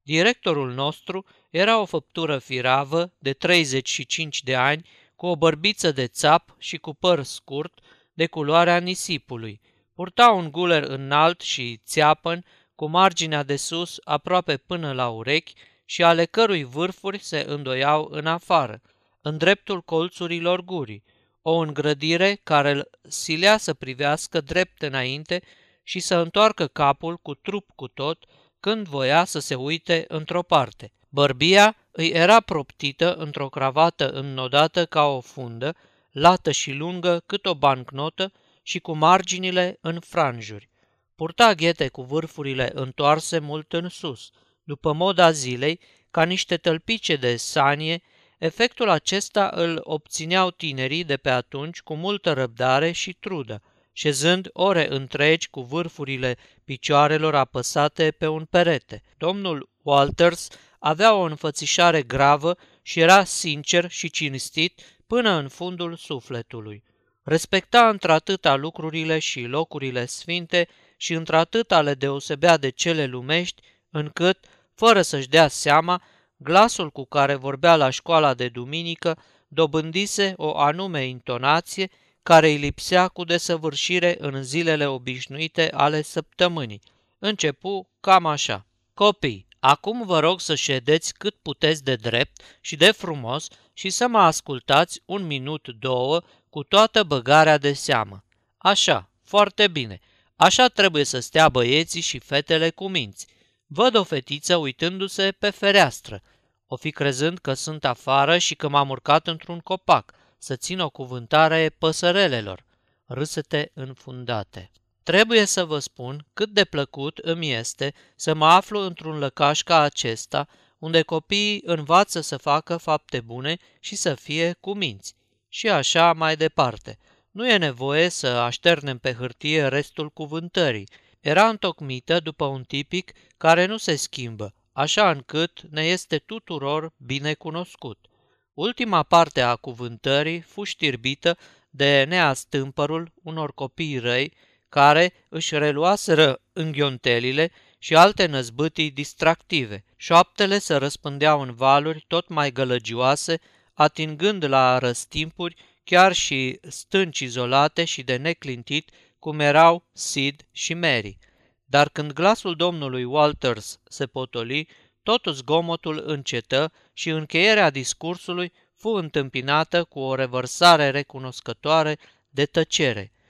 Directorul 0.02 0.72
nostru 0.72 1.26
era 1.50 1.80
o 1.80 1.84
făptură 1.84 2.38
firavă 2.38 3.12
de 3.18 3.32
35 3.32 4.42
de 4.42 4.54
ani, 4.54 4.88
cu 5.16 5.26
o 5.26 5.36
bărbiță 5.36 5.92
de 5.92 6.06
țap 6.06 6.54
și 6.58 6.76
cu 6.76 6.94
păr 6.94 7.22
scurt, 7.22 7.80
de 8.12 8.26
culoarea 8.26 8.78
nisipului. 8.78 9.60
Purta 9.94 10.30
un 10.30 10.50
guler 10.50 10.82
înalt 10.82 11.40
și 11.40 11.80
țeapăn, 11.84 12.44
cu 12.74 12.86
marginea 12.86 13.42
de 13.42 13.56
sus 13.56 13.98
aproape 14.04 14.56
până 14.56 14.92
la 14.92 15.08
urechi 15.08 15.52
și 15.84 16.02
ale 16.02 16.24
cărui 16.24 16.64
vârfuri 16.64 17.18
se 17.18 17.44
îndoiau 17.48 18.08
în 18.10 18.26
afară, 18.26 18.80
în 19.20 19.38
dreptul 19.38 19.82
colțurilor 19.82 20.60
gurii, 20.60 21.04
o 21.42 21.56
îngrădire 21.56 22.40
care 22.42 22.70
îl 22.70 22.90
silea 23.08 23.56
să 23.56 23.74
privească 23.74 24.40
drept 24.40 24.82
înainte 24.82 25.42
și 25.90 26.00
să 26.00 26.16
întoarcă 26.16 26.66
capul 26.66 27.16
cu 27.16 27.34
trup 27.34 27.70
cu 27.74 27.88
tot 27.88 28.24
când 28.60 28.86
voia 28.86 29.24
să 29.24 29.38
se 29.38 29.54
uite 29.54 30.04
într-o 30.08 30.42
parte. 30.42 30.92
Bărbia 31.08 31.76
îi 31.90 32.08
era 32.08 32.40
proptită 32.40 33.14
într-o 33.14 33.48
cravată 33.48 34.10
înnodată 34.10 34.86
ca 34.86 35.04
o 35.04 35.20
fundă, 35.20 35.76
lată 36.10 36.50
și 36.50 36.72
lungă 36.72 37.22
cât 37.26 37.46
o 37.46 37.54
bancnotă 37.54 38.32
și 38.62 38.78
cu 38.78 38.92
marginile 38.92 39.78
în 39.80 40.00
franjuri. 40.00 40.68
Purta 41.14 41.54
ghete 41.54 41.88
cu 41.88 42.02
vârfurile 42.02 42.70
întoarse 42.74 43.38
mult 43.38 43.72
în 43.72 43.88
sus, 43.88 44.30
după 44.64 44.92
moda 44.92 45.30
zilei, 45.30 45.80
ca 46.10 46.22
niște 46.22 46.56
tălpice 46.56 47.16
de 47.16 47.36
sanie, 47.36 48.02
efectul 48.38 48.88
acesta 48.88 49.50
îl 49.54 49.80
obțineau 49.82 50.50
tinerii 50.50 51.04
de 51.04 51.16
pe 51.16 51.30
atunci 51.30 51.80
cu 51.80 51.94
multă 51.94 52.32
răbdare 52.32 52.92
și 52.92 53.12
trudă, 53.12 53.62
șezând 54.00 54.50
ore 54.52 54.94
întregi 54.94 55.48
cu 55.48 55.60
vârfurile 55.60 56.36
picioarelor 56.64 57.34
apăsate 57.34 58.10
pe 58.10 58.26
un 58.26 58.44
perete. 58.44 59.02
Domnul 59.18 59.68
Walters 59.82 60.48
avea 60.78 61.14
o 61.14 61.20
înfățișare 61.20 62.02
gravă 62.02 62.56
și 62.82 63.00
era 63.00 63.24
sincer 63.24 63.90
și 63.90 64.10
cinstit 64.10 64.80
până 65.06 65.30
în 65.30 65.48
fundul 65.48 65.96
sufletului. 65.96 66.82
Respecta 67.22 67.88
într-atâta 67.88 68.56
lucrurile 68.56 69.18
și 69.18 69.40
locurile 69.40 70.06
sfinte 70.06 70.68
și 70.96 71.12
într-atâta 71.12 71.82
le 71.82 71.94
deosebea 71.94 72.56
de 72.56 72.70
cele 72.70 73.06
lumești, 73.06 73.62
încât, 73.90 74.38
fără 74.74 75.02
să-și 75.02 75.28
dea 75.28 75.48
seama, 75.48 76.02
glasul 76.36 76.90
cu 76.90 77.04
care 77.04 77.34
vorbea 77.34 77.76
la 77.76 77.90
școala 77.90 78.34
de 78.34 78.48
duminică 78.48 79.18
dobândise 79.48 80.32
o 80.36 80.58
anume 80.58 81.06
intonație 81.06 81.90
care 82.22 82.48
îi 82.48 82.56
lipsea 82.56 83.08
cu 83.08 83.24
desăvârșire 83.24 84.16
în 84.18 84.42
zilele 84.42 84.86
obișnuite 84.86 85.70
ale 85.72 86.02
săptămânii. 86.02 86.80
Începu 87.18 87.90
cam 88.00 88.26
așa. 88.26 88.66
Copii, 88.94 89.46
acum 89.58 90.06
vă 90.06 90.18
rog 90.18 90.40
să 90.40 90.54
ședeți 90.54 91.14
cât 91.14 91.34
puteți 91.42 91.84
de 91.84 91.94
drept 91.94 92.40
și 92.60 92.76
de 92.76 92.90
frumos 92.90 93.48
și 93.72 93.90
să 93.90 94.08
mă 94.08 94.18
ascultați 94.18 95.02
un 95.04 95.26
minut, 95.26 95.68
două, 95.68 96.22
cu 96.50 96.62
toată 96.62 97.02
băgarea 97.02 97.58
de 97.58 97.72
seamă. 97.72 98.24
Așa, 98.58 99.10
foarte 99.22 99.68
bine. 99.68 100.00
Așa 100.36 100.68
trebuie 100.68 101.04
să 101.04 101.20
stea 101.20 101.48
băieții 101.48 102.00
și 102.00 102.18
fetele 102.18 102.70
cu 102.70 102.88
minți. 102.88 103.26
Văd 103.66 103.94
o 103.94 104.04
fetiță 104.04 104.56
uitându-se 104.56 105.32
pe 105.38 105.50
fereastră. 105.50 106.22
O 106.66 106.76
fi 106.76 106.90
crezând 106.90 107.38
că 107.38 107.54
sunt 107.54 107.84
afară 107.84 108.38
și 108.38 108.54
că 108.54 108.68
m-am 108.68 108.88
urcat 108.88 109.26
într-un 109.26 109.58
copac, 109.58 110.14
să 110.42 110.56
țin 110.56 110.80
o 110.80 110.90
cuvântare 110.90 111.74
păsărelelor. 111.78 112.64
râsete 113.06 113.70
înfundate. 113.74 114.70
Trebuie 115.02 115.44
să 115.44 115.64
vă 115.64 115.78
spun 115.78 116.26
cât 116.32 116.50
de 116.50 116.64
plăcut 116.64 117.18
îmi 117.18 117.52
este 117.52 117.94
să 118.16 118.34
mă 118.34 118.46
aflu 118.46 118.80
într-un 118.80 119.18
lăcaș 119.18 119.62
ca 119.62 119.80
acesta, 119.80 120.48
unde 120.78 121.02
copiii 121.02 121.62
învață 121.64 122.20
să 122.20 122.36
facă 122.36 122.76
fapte 122.76 123.20
bune 123.20 123.56
și 123.80 123.96
să 123.96 124.14
fie 124.14 124.56
cu 124.60 124.74
minți. 124.74 125.14
Și 125.48 125.68
așa 125.68 126.12
mai 126.12 126.36
departe. 126.36 126.98
Nu 127.30 127.48
e 127.48 127.56
nevoie 127.56 128.08
să 128.08 128.26
așternem 128.26 128.98
pe 128.98 129.12
hârtie 129.12 129.66
restul 129.66 130.10
cuvântării. 130.10 130.88
Era 131.20 131.48
întocmită 131.48 132.20
după 132.20 132.44
un 132.44 132.62
tipic 132.62 133.12
care 133.36 133.66
nu 133.66 133.76
se 133.76 133.96
schimbă, 133.96 134.54
așa 134.72 135.10
încât 135.10 135.60
ne 135.70 135.82
este 135.82 136.18
tuturor 136.18 136.92
bine 136.96 137.34
cunoscut. 137.34 138.09
Ultima 138.54 139.02
parte 139.02 139.40
a 139.40 139.56
cuvântării 139.56 140.40
fu 140.40 140.64
știrbită 140.64 141.38
de 141.70 142.04
neastâmpărul 142.08 143.12
unor 143.22 143.54
copii 143.54 143.98
răi 143.98 144.32
care 144.68 145.12
își 145.28 145.58
reluaseră 145.58 146.40
înghiontelile 146.52 147.50
și 147.78 147.96
alte 147.96 148.26
năzbâtii 148.26 148.90
distractive. 148.90 149.84
Șoaptele 149.96 150.58
se 150.58 150.74
răspândeau 150.74 151.40
în 151.40 151.54
valuri 151.54 152.04
tot 152.08 152.28
mai 152.28 152.52
gălăgioase, 152.52 153.40
atingând 153.74 154.44
la 154.44 154.78
răstimpuri 154.78 155.56
chiar 155.84 156.12
și 156.12 156.58
stânci 156.68 157.20
izolate 157.20 157.84
și 157.84 158.02
de 158.02 158.16
neclintit, 158.16 158.90
cum 159.18 159.40
erau 159.40 159.84
Sid 159.92 160.46
și 160.52 160.74
Mary. 160.74 161.18
Dar 161.64 161.88
când 161.88 162.12
glasul 162.12 162.56
domnului 162.56 163.04
Walters 163.04 163.80
se 163.88 164.06
potoli, 164.06 164.68
tot 165.02 165.26
zgomotul 165.26 166.02
încetă 166.06 166.72
și 166.92 167.08
încheierea 167.08 167.70
discursului 167.70 168.52
fu 168.74 168.88
întâmpinată 168.88 169.84
cu 169.84 169.98
o 169.98 170.14
revărsare 170.14 170.90
recunoscătoare 170.90 171.98
de 172.28 172.44
tăcere– 172.46 173.12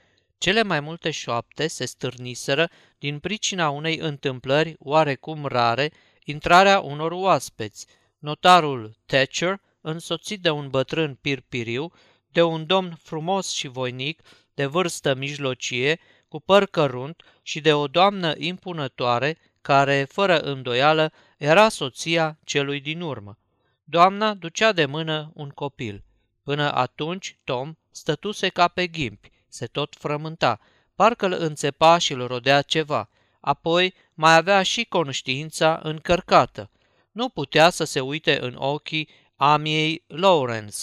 cele 0.41 0.63
mai 0.63 0.79
multe 0.79 1.11
șoapte 1.11 1.67
se 1.67 1.85
stârniseră 1.85 2.69
din 2.99 3.19
pricina 3.19 3.69
unei 3.69 3.97
întâmplări 3.97 4.75
oarecum 4.79 5.45
rare, 5.45 5.91
intrarea 6.23 6.79
unor 6.79 7.11
oaspeți. 7.11 7.87
Notarul 8.19 8.97
Thatcher, 9.05 9.61
însoțit 9.81 10.41
de 10.41 10.49
un 10.49 10.69
bătrân 10.69 11.17
pirpiriu, 11.21 11.91
de 12.27 12.41
un 12.41 12.65
domn 12.65 12.97
frumos 13.03 13.51
și 13.51 13.67
voinic, 13.67 14.21
de 14.53 14.65
vârstă 14.65 15.15
mijlocie, 15.15 15.99
cu 16.27 16.39
păr 16.39 16.65
cărunt 16.65 17.23
și 17.41 17.59
de 17.59 17.73
o 17.73 17.87
doamnă 17.87 18.33
impunătoare, 18.37 19.37
care, 19.61 20.07
fără 20.09 20.39
îndoială, 20.39 21.11
era 21.37 21.69
soția 21.69 22.37
celui 22.43 22.79
din 22.79 23.01
urmă. 23.01 23.37
Doamna 23.83 24.33
ducea 24.33 24.71
de 24.71 24.85
mână 24.85 25.31
un 25.33 25.49
copil. 25.49 26.03
Până 26.43 26.73
atunci, 26.73 27.37
Tom 27.43 27.73
stătuse 27.91 28.49
ca 28.49 28.67
pe 28.67 28.87
ghimpi, 28.87 29.31
se 29.47 29.65
tot 29.65 29.95
frământa, 29.99 30.59
parcă 30.95 31.25
îl 31.25 31.31
înțepa 31.31 31.97
și 31.97 32.13
îl 32.13 32.27
rodea 32.27 32.61
ceva. 32.61 33.09
Apoi 33.39 33.93
mai 34.13 34.35
avea 34.35 34.63
și 34.63 34.83
conștiința 34.83 35.79
încărcată. 35.83 36.69
Nu 37.11 37.29
putea 37.29 37.69
să 37.69 37.83
se 37.83 37.99
uite 37.99 38.41
în 38.41 38.55
ochii 38.57 39.09
Amiei 39.35 40.03
Lawrence. 40.07 40.77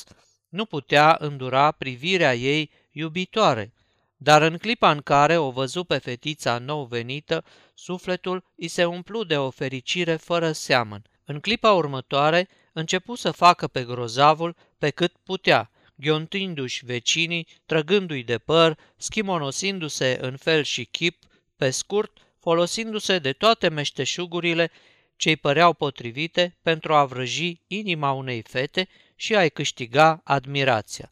Nu 0.49 0.64
putea 0.64 1.16
îndura 1.20 1.70
privirea 1.70 2.35
ei 2.35 2.70
iubitoare. 2.90 3.73
Dar 4.16 4.42
în 4.42 4.56
clipa 4.56 4.90
în 4.90 5.00
care 5.00 5.37
o 5.37 5.50
văzu 5.50 5.85
pe 5.85 5.99
fetița 5.99 6.58
nou 6.58 6.85
venită, 6.85 7.44
sufletul 7.78 8.44
îi 8.56 8.68
se 8.68 8.85
umplu 8.85 9.25
de 9.25 9.37
o 9.37 9.50
fericire 9.50 10.16
fără 10.16 10.52
seamăn. 10.52 11.02
În 11.25 11.40
clipa 11.40 11.73
următoare, 11.73 12.49
începu 12.73 13.14
să 13.14 13.30
facă 13.30 13.66
pe 13.66 13.85
grozavul 13.85 14.56
pe 14.78 14.90
cât 14.90 15.12
putea– 15.25 15.70
ghiontindu-și 16.00 16.85
vecinii, 16.85 17.47
trăgându-i 17.66 18.23
de 18.23 18.38
păr, 18.38 18.78
schimonosindu-se 18.97 20.18
în 20.20 20.37
fel 20.37 20.62
și 20.62 20.85
chip, 20.85 21.23
pe 21.56 21.70
scurt, 21.70 22.12
folosindu-se 22.38 23.18
de 23.18 23.32
toate 23.32 23.68
meșteșugurile 23.68 24.70
ce-i 25.16 25.37
păreau 25.37 25.73
potrivite 25.73 26.56
pentru 26.62 26.94
a 26.94 27.04
vrăji 27.04 27.61
inima 27.66 28.12
unei 28.12 28.42
fete 28.42 28.88
și 29.17 29.34
a-i 29.34 29.50
câștiga 29.50 30.21
admirația. 30.25 31.10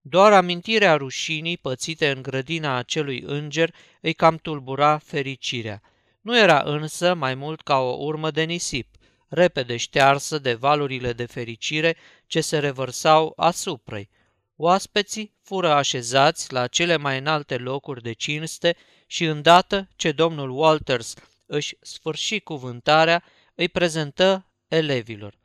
Doar 0.00 0.32
amintirea 0.32 0.96
rușinii 0.96 1.56
pățite 1.56 2.10
în 2.10 2.22
grădina 2.22 2.76
acelui 2.76 3.20
înger 3.26 3.74
îi 4.00 4.12
cam 4.12 4.36
tulbura 4.36 4.98
fericirea. 4.98 5.82
Nu 6.24 6.38
era 6.38 6.62
însă 6.64 7.14
mai 7.14 7.34
mult 7.34 7.60
ca 7.60 7.78
o 7.78 8.04
urmă 8.04 8.30
de 8.30 8.42
nisip, 8.42 8.88
repede 9.28 9.76
ștearsă 9.76 10.38
de 10.38 10.54
valurile 10.54 11.12
de 11.12 11.26
fericire 11.26 11.96
ce 12.26 12.40
se 12.40 12.58
revărsau 12.58 13.32
asupra-i. 13.36 14.08
Oaspeții 14.56 15.34
fură 15.42 15.72
așezați 15.72 16.52
la 16.52 16.66
cele 16.66 16.96
mai 16.96 17.18
înalte 17.18 17.56
locuri 17.56 18.02
de 18.02 18.12
cinste 18.12 18.76
și 19.06 19.24
îndată 19.24 19.88
ce 19.96 20.12
domnul 20.12 20.50
Walters 20.50 21.14
își 21.46 21.76
sfârși 21.80 22.40
cuvântarea, 22.40 23.24
îi 23.54 23.68
prezentă 23.68 24.46
elevilor. 24.68 25.38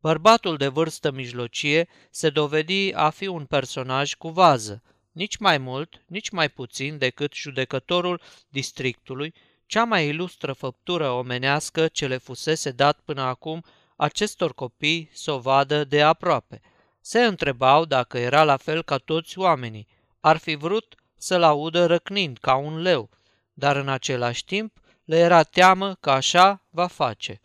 Bărbatul 0.00 0.56
de 0.56 0.68
vârstă 0.68 1.10
mijlocie 1.10 1.88
se 2.10 2.30
dovedi 2.30 2.92
a 2.94 3.10
fi 3.10 3.26
un 3.26 3.44
personaj 3.44 4.14
cu 4.14 4.28
vază, 4.28 4.82
nici 5.12 5.36
mai 5.36 5.58
mult, 5.58 6.02
nici 6.06 6.30
mai 6.30 6.48
puțin 6.48 6.98
decât 6.98 7.34
judecătorul 7.34 8.20
districtului, 8.48 9.34
cea 9.70 9.84
mai 9.84 10.06
ilustră 10.06 10.52
făptură 10.52 11.10
omenească 11.10 11.88
ce 11.88 12.06
le 12.06 12.16
fusese 12.16 12.70
dat 12.70 13.00
până 13.04 13.22
acum 13.22 13.64
acestor 13.96 14.54
copii 14.54 15.10
să 15.12 15.32
o 15.32 15.38
vadă 15.38 15.84
de 15.84 16.02
aproape– 16.02 16.60
se 17.00 17.24
întrebau 17.24 17.84
dacă 17.84 18.18
era 18.18 18.44
la 18.44 18.56
fel 18.56 18.82
ca 18.82 18.96
toți 18.96 19.38
oamenii. 19.38 19.86
Ar 20.20 20.36
fi 20.36 20.54
vrut 20.54 20.94
să-l 21.16 21.42
audă 21.42 21.86
răcnind 21.86 22.38
ca 22.38 22.54
un 22.54 22.80
leu, 22.82 23.10
dar 23.52 23.76
în 23.76 23.88
același 23.88 24.44
timp 24.44 24.76
le 25.04 25.18
era 25.18 25.42
teamă 25.42 25.96
că 26.00 26.10
așa 26.10 26.62
va 26.70 26.86
face. 26.86 27.40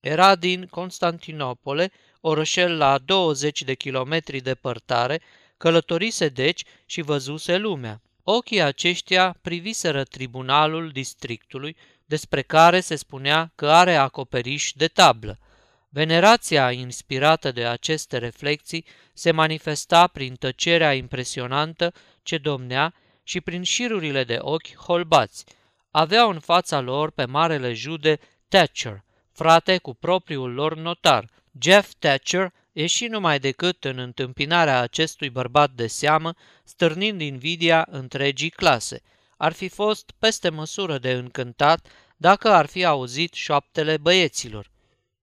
Era 0.00 0.34
din 0.34 0.66
Constantinopole, 0.66 1.92
orășel 2.20 2.76
la 2.76 2.98
20 2.98 3.62
de 3.62 3.74
kilometri 3.74 4.40
departare, 4.40 5.20
călătorise 5.56 6.28
deci 6.28 6.64
și 6.86 7.00
văzuse 7.00 7.56
lumea. 7.56 8.00
Ochii 8.30 8.62
aceștia 8.62 9.36
priviseră 9.42 10.04
tribunalul 10.04 10.90
districtului, 10.90 11.76
despre 12.04 12.42
care 12.42 12.80
se 12.80 12.96
spunea 12.96 13.52
că 13.54 13.70
are 13.70 13.94
acoperiș 13.94 14.72
de 14.74 14.86
tablă– 14.86 15.38
Venerația 15.90 16.70
inspirată 16.70 17.52
de 17.52 17.66
aceste 17.66 18.18
reflexii 18.18 18.84
se 19.12 19.30
manifesta 19.30 20.06
prin 20.06 20.34
tăcerea 20.34 20.92
impresionantă 20.92 21.92
ce 22.22 22.38
domnea 22.38 22.94
și 23.22 23.40
prin 23.40 23.62
șirurile 23.62 24.24
de 24.24 24.38
ochi 24.40 24.76
holbați. 24.76 25.44
Aveau 25.90 26.30
în 26.30 26.38
fața 26.38 26.80
lor 26.80 27.10
pe 27.10 27.24
marele 27.24 27.72
jude 27.72 28.18
Thatcher, 28.48 29.04
frate 29.32 29.78
cu 29.78 29.94
propriul 29.94 30.52
lor 30.52 30.76
notar. 30.76 31.30
Jeff 31.60 31.92
Thatcher 31.98 32.52
ieși 32.80 33.06
numai 33.06 33.38
decât 33.38 33.84
în 33.84 33.98
întâmpinarea 33.98 34.80
acestui 34.80 35.30
bărbat 35.30 35.70
de 35.70 35.86
seamă, 35.86 36.34
stârnind 36.64 37.20
invidia 37.20 37.86
întregii 37.90 38.50
clase. 38.50 39.02
Ar 39.36 39.52
fi 39.52 39.68
fost 39.68 40.10
peste 40.18 40.48
măsură 40.48 40.98
de 40.98 41.12
încântat 41.12 41.86
dacă 42.16 42.48
ar 42.48 42.66
fi 42.66 42.84
auzit 42.84 43.32
șoaptele 43.32 43.96
băieților. 43.96 44.70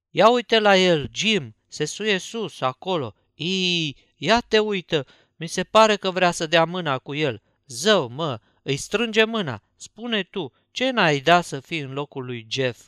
Ia 0.10 0.30
uite 0.30 0.60
la 0.60 0.78
el, 0.78 1.10
Jim, 1.14 1.56
se 1.68 1.86
suie 1.86 2.18
sus, 2.18 2.62
acolo. 2.62 3.16
Ii, 3.38 3.98
ia 4.18 4.40
te 4.40 4.60
uită, 4.60 5.06
mi 5.36 5.48
se 5.48 5.64
pare 5.64 5.96
că 5.96 6.12
vrea 6.12 6.32
să 6.32 6.48
dea 6.48 6.66
mâna 6.66 6.98
cu 6.98 7.16
el. 7.16 7.42
Zău, 7.68 8.08
mă, 8.08 8.40
îi 8.62 8.78
strânge 8.78 9.24
mâna. 9.24 9.62
Spune 9.76 10.24
tu, 10.24 10.54
ce 10.72 10.90
n-ai 10.90 11.20
da 11.20 11.42
să 11.42 11.60
fii 11.60 11.80
în 11.80 11.94
locul 11.94 12.26
lui 12.26 12.48
Jeff? 12.50 12.88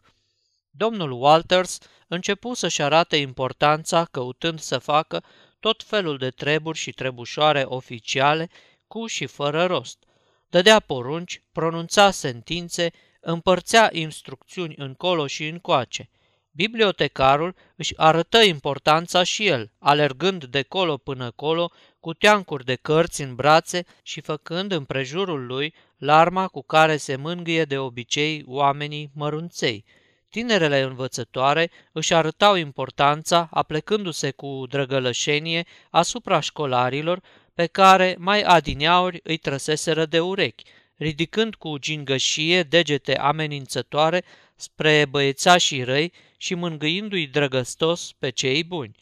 Domnul 0.78 1.12
Walters 1.12 1.78
începu 2.08 2.54
să-și 2.54 2.82
arate 2.82 3.18
importanța 3.18 4.06
căutând 4.06 4.60
să 4.60 4.78
facă 4.78 5.24
tot 5.60 5.84
felul 5.84 6.18
de 6.18 6.30
treburi 6.30 6.78
și 6.78 6.92
trebușoare 6.92 7.64
oficiale 7.66 8.50
cu 8.88 9.06
și 9.06 9.26
fără 9.26 9.66
rost. 9.66 10.04
Dădea 10.50 10.80
porunci, 10.80 11.42
pronunța 11.52 12.12
sentințe, 12.12 12.92
împărțea 13.20 13.90
instrucțiuni 13.92 14.76
încolo 14.78 15.28
și 15.28 15.48
încoace– 15.48 16.10
Bibliotecarul 16.58 17.56
își 17.76 17.98
arătă 17.98 18.38
importanța 18.38 19.24
și 19.24 19.48
el, 19.48 19.72
alergând 19.80 20.46
de 20.46 20.62
colo 20.62 20.98
până 20.98 21.32
colo, 21.32 21.72
cu 22.00 22.14
teancuri 22.14 22.66
de 22.66 22.76
cărți 22.76 23.22
în 23.22 23.36
brațe 23.36 23.86
și 24.04 24.22
făcând 24.22 24.72
împrejurul 24.72 25.46
lui 25.46 25.74
larma 25.98 26.48
cu 26.48 26.62
care 26.62 26.98
se 26.98 27.16
mângâie 27.16 27.64
de 27.64 27.78
obicei 27.78 28.44
oamenii 28.46 29.12
mărunței. 29.14 29.86
Tinerele 30.30 30.82
învățătoare 30.82 31.72
își 31.92 32.14
arătau 32.14 32.56
importanța 32.56 33.48
aplecându-se 33.52 34.32
cu 34.32 34.64
drăgălășenie 34.70 35.66
asupra 35.90 36.40
școlarilor 36.40 37.22
pe 37.54 37.66
care 37.66 38.16
mai 38.20 38.42
adineauri 38.42 39.20
îi 39.24 39.38
trăseseră 39.38 40.06
de 40.06 40.20
urechi, 40.20 40.64
ridicând 40.96 41.56
cu 41.56 41.78
gingășie 41.78 42.64
degete 42.64 43.18
amenințătoare 43.18 44.24
spre 44.56 45.06
băiețașii 45.06 45.84
răi 45.84 46.14
și 46.38 46.54
mângâindu-i 46.54 47.28
drăgăstos 47.28 48.12
pe 48.20 48.30
cei 48.30 48.64
buni. 48.64 48.96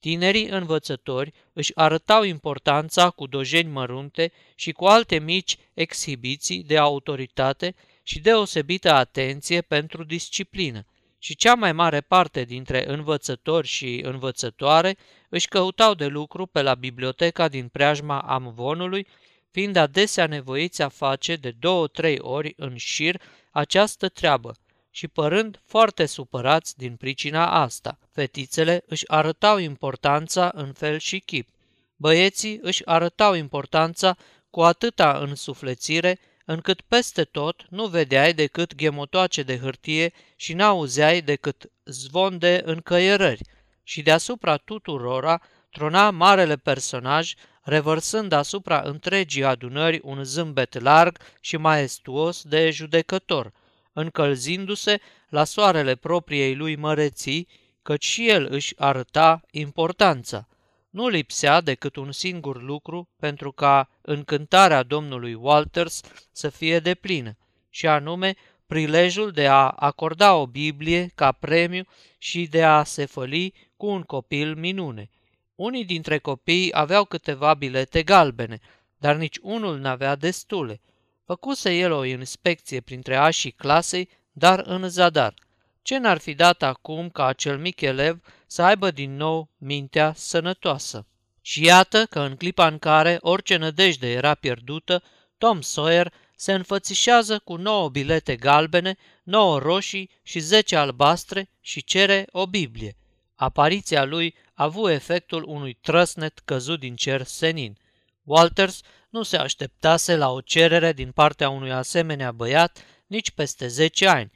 Tinerii 0.00 0.48
învățători 0.48 1.32
își 1.52 1.76
arătau 1.76 2.22
importanța 2.22 3.10
cu 3.10 3.26
dojeni 3.26 3.70
mărunte 3.70 4.32
și 4.54 4.72
cu 4.72 4.84
alte 4.84 5.18
mici 5.18 5.56
exhibiții 5.74 6.62
de 6.62 6.78
autoritate 6.78 7.74
și 8.06 8.20
deosebită 8.20 8.92
atenție 8.92 9.60
pentru 9.60 10.04
disciplină. 10.04 10.86
Și 11.18 11.36
cea 11.36 11.54
mai 11.54 11.72
mare 11.72 12.00
parte 12.00 12.44
dintre 12.44 12.90
învățători 12.90 13.66
și 13.66 14.00
învățătoare 14.04 14.96
își 15.28 15.48
căutau 15.48 15.94
de 15.94 16.06
lucru 16.06 16.46
pe 16.46 16.62
la 16.62 16.74
biblioteca 16.74 17.48
din 17.48 17.68
preajma 17.68 18.18
Amvonului, 18.18 19.06
fiind 19.50 19.76
adesea 19.76 20.26
nevoiți 20.26 20.82
a 20.82 20.88
face 20.88 21.36
de 21.36 21.50
două-trei 21.58 22.18
ori 22.20 22.54
în 22.56 22.76
șir 22.76 23.20
această 23.50 24.08
treabă, 24.08 24.54
și 24.90 25.08
părând 25.08 25.62
foarte 25.64 26.06
supărați 26.06 26.76
din 26.76 26.96
pricina 26.96 27.62
asta. 27.62 27.98
Fetițele 28.12 28.84
își 28.86 29.08
arătau 29.08 29.58
importanța 29.58 30.50
în 30.54 30.72
fel 30.72 30.98
și 30.98 31.18
chip. 31.18 31.48
Băieții 31.96 32.58
își 32.62 32.86
arătau 32.86 33.34
importanța 33.34 34.16
cu 34.50 34.62
atâta 34.62 35.18
însuflețire 35.18 36.18
încât 36.44 36.80
peste 36.80 37.24
tot 37.24 37.66
nu 37.68 37.86
vedeai 37.86 38.32
decât 38.32 38.74
ghemotoace 38.74 39.42
de 39.42 39.58
hârtie 39.58 40.12
și 40.36 40.52
n-auzeai 40.52 41.20
decât 41.20 41.70
zvon 41.84 42.38
de 42.38 42.62
încăierări 42.64 43.40
și 43.82 44.02
deasupra 44.02 44.56
tuturora 44.56 45.40
trona 45.70 46.10
marele 46.10 46.56
personaj, 46.56 47.32
revărsând 47.62 48.32
asupra 48.32 48.80
întregii 48.84 49.44
adunări 49.44 50.00
un 50.02 50.24
zâmbet 50.24 50.80
larg 50.80 51.18
și 51.40 51.56
maestuos 51.56 52.42
de 52.42 52.70
judecător– 52.70 53.52
încălzindu-se 53.94 55.00
la 55.28 55.44
soarele 55.44 55.94
propriei 55.94 56.54
lui 56.54 56.76
măreții, 56.76 57.48
căci 57.82 58.04
și 58.04 58.28
el 58.28 58.46
își 58.50 58.74
arăta 58.76 59.40
importanța. 59.50 60.48
Nu 60.94 61.08
lipsea 61.08 61.60
decât 61.60 61.96
un 61.96 62.12
singur 62.12 62.62
lucru 62.62 63.08
pentru 63.16 63.52
ca 63.52 63.90
încântarea 64.00 64.82
domnului 64.82 65.34
Walters 65.34 66.00
să 66.32 66.48
fie 66.48 66.78
deplină, 66.78 67.36
și 67.70 67.86
anume 67.86 68.34
prilejul 68.66 69.30
de 69.30 69.46
a 69.46 69.68
acorda 69.68 70.34
o 70.34 70.46
Biblie 70.46 71.10
ca 71.14 71.32
premiu 71.32 71.84
și 72.18 72.46
de 72.46 72.64
a 72.64 72.84
se 72.84 73.04
făli 73.04 73.54
cu 73.76 73.86
un 73.86 74.02
copil 74.02 74.54
minune. 74.54 75.10
Unii 75.54 75.84
dintre 75.84 76.18
copii 76.18 76.70
aveau 76.72 77.04
câteva 77.04 77.54
bilete 77.54 78.02
galbene, 78.02 78.60
dar 78.98 79.16
nici 79.16 79.38
unul 79.42 79.78
n-avea 79.78 80.14
destule– 80.14 80.80
Făcuse 81.24 81.74
el 81.74 81.92
o 81.92 82.04
inspecție 82.04 82.80
printre 82.80 83.16
așii 83.16 83.50
clasei, 83.50 84.08
dar 84.32 84.62
în 84.66 84.88
zadar. 84.88 85.34
Ce 85.84 85.98
n-ar 85.98 86.18
fi 86.18 86.34
dat 86.34 86.62
acum 86.62 87.10
ca 87.10 87.26
acel 87.26 87.58
mic 87.58 87.80
elev 87.80 88.20
să 88.46 88.62
aibă 88.62 88.90
din 88.90 89.16
nou 89.16 89.50
mintea 89.58 90.12
sănătoasă? 90.16 91.06
Și 91.40 91.64
iată 91.64 92.06
că 92.06 92.20
în 92.20 92.36
clipa 92.36 92.66
în 92.66 92.78
care 92.78 93.18
orice 93.20 93.56
nădejde 93.56 94.12
era 94.12 94.34
pierdută, 94.34 95.02
Tom 95.38 95.60
Sawyer 95.60 96.12
se 96.36 96.52
înfățișează 96.52 97.38
cu 97.38 97.56
nouă 97.56 97.88
bilete 97.88 98.36
galbene, 98.36 98.96
nouă 99.22 99.58
roșii 99.58 100.10
și 100.22 100.38
zece 100.38 100.76
albastre 100.76 101.50
și 101.60 101.84
cere 101.84 102.26
o 102.30 102.46
Biblie. 102.46 102.96
Apariția 103.34 104.04
lui 104.04 104.34
a 104.54 104.64
avut 104.64 104.90
efectul 104.90 105.44
unui 105.46 105.78
trăsnet 105.80 106.38
căzut 106.44 106.80
din 106.80 106.96
cer 106.96 107.22
senin. 107.22 107.78
Walters 108.22 108.80
nu 109.10 109.22
se 109.22 109.36
așteptase 109.36 110.16
la 110.16 110.30
o 110.30 110.40
cerere 110.40 110.92
din 110.92 111.10
partea 111.10 111.48
unui 111.48 111.72
asemenea 111.72 112.32
băiat 112.32 112.84
nici 113.06 113.30
peste 113.30 113.66
10 113.66 114.08
ani, 114.08 114.30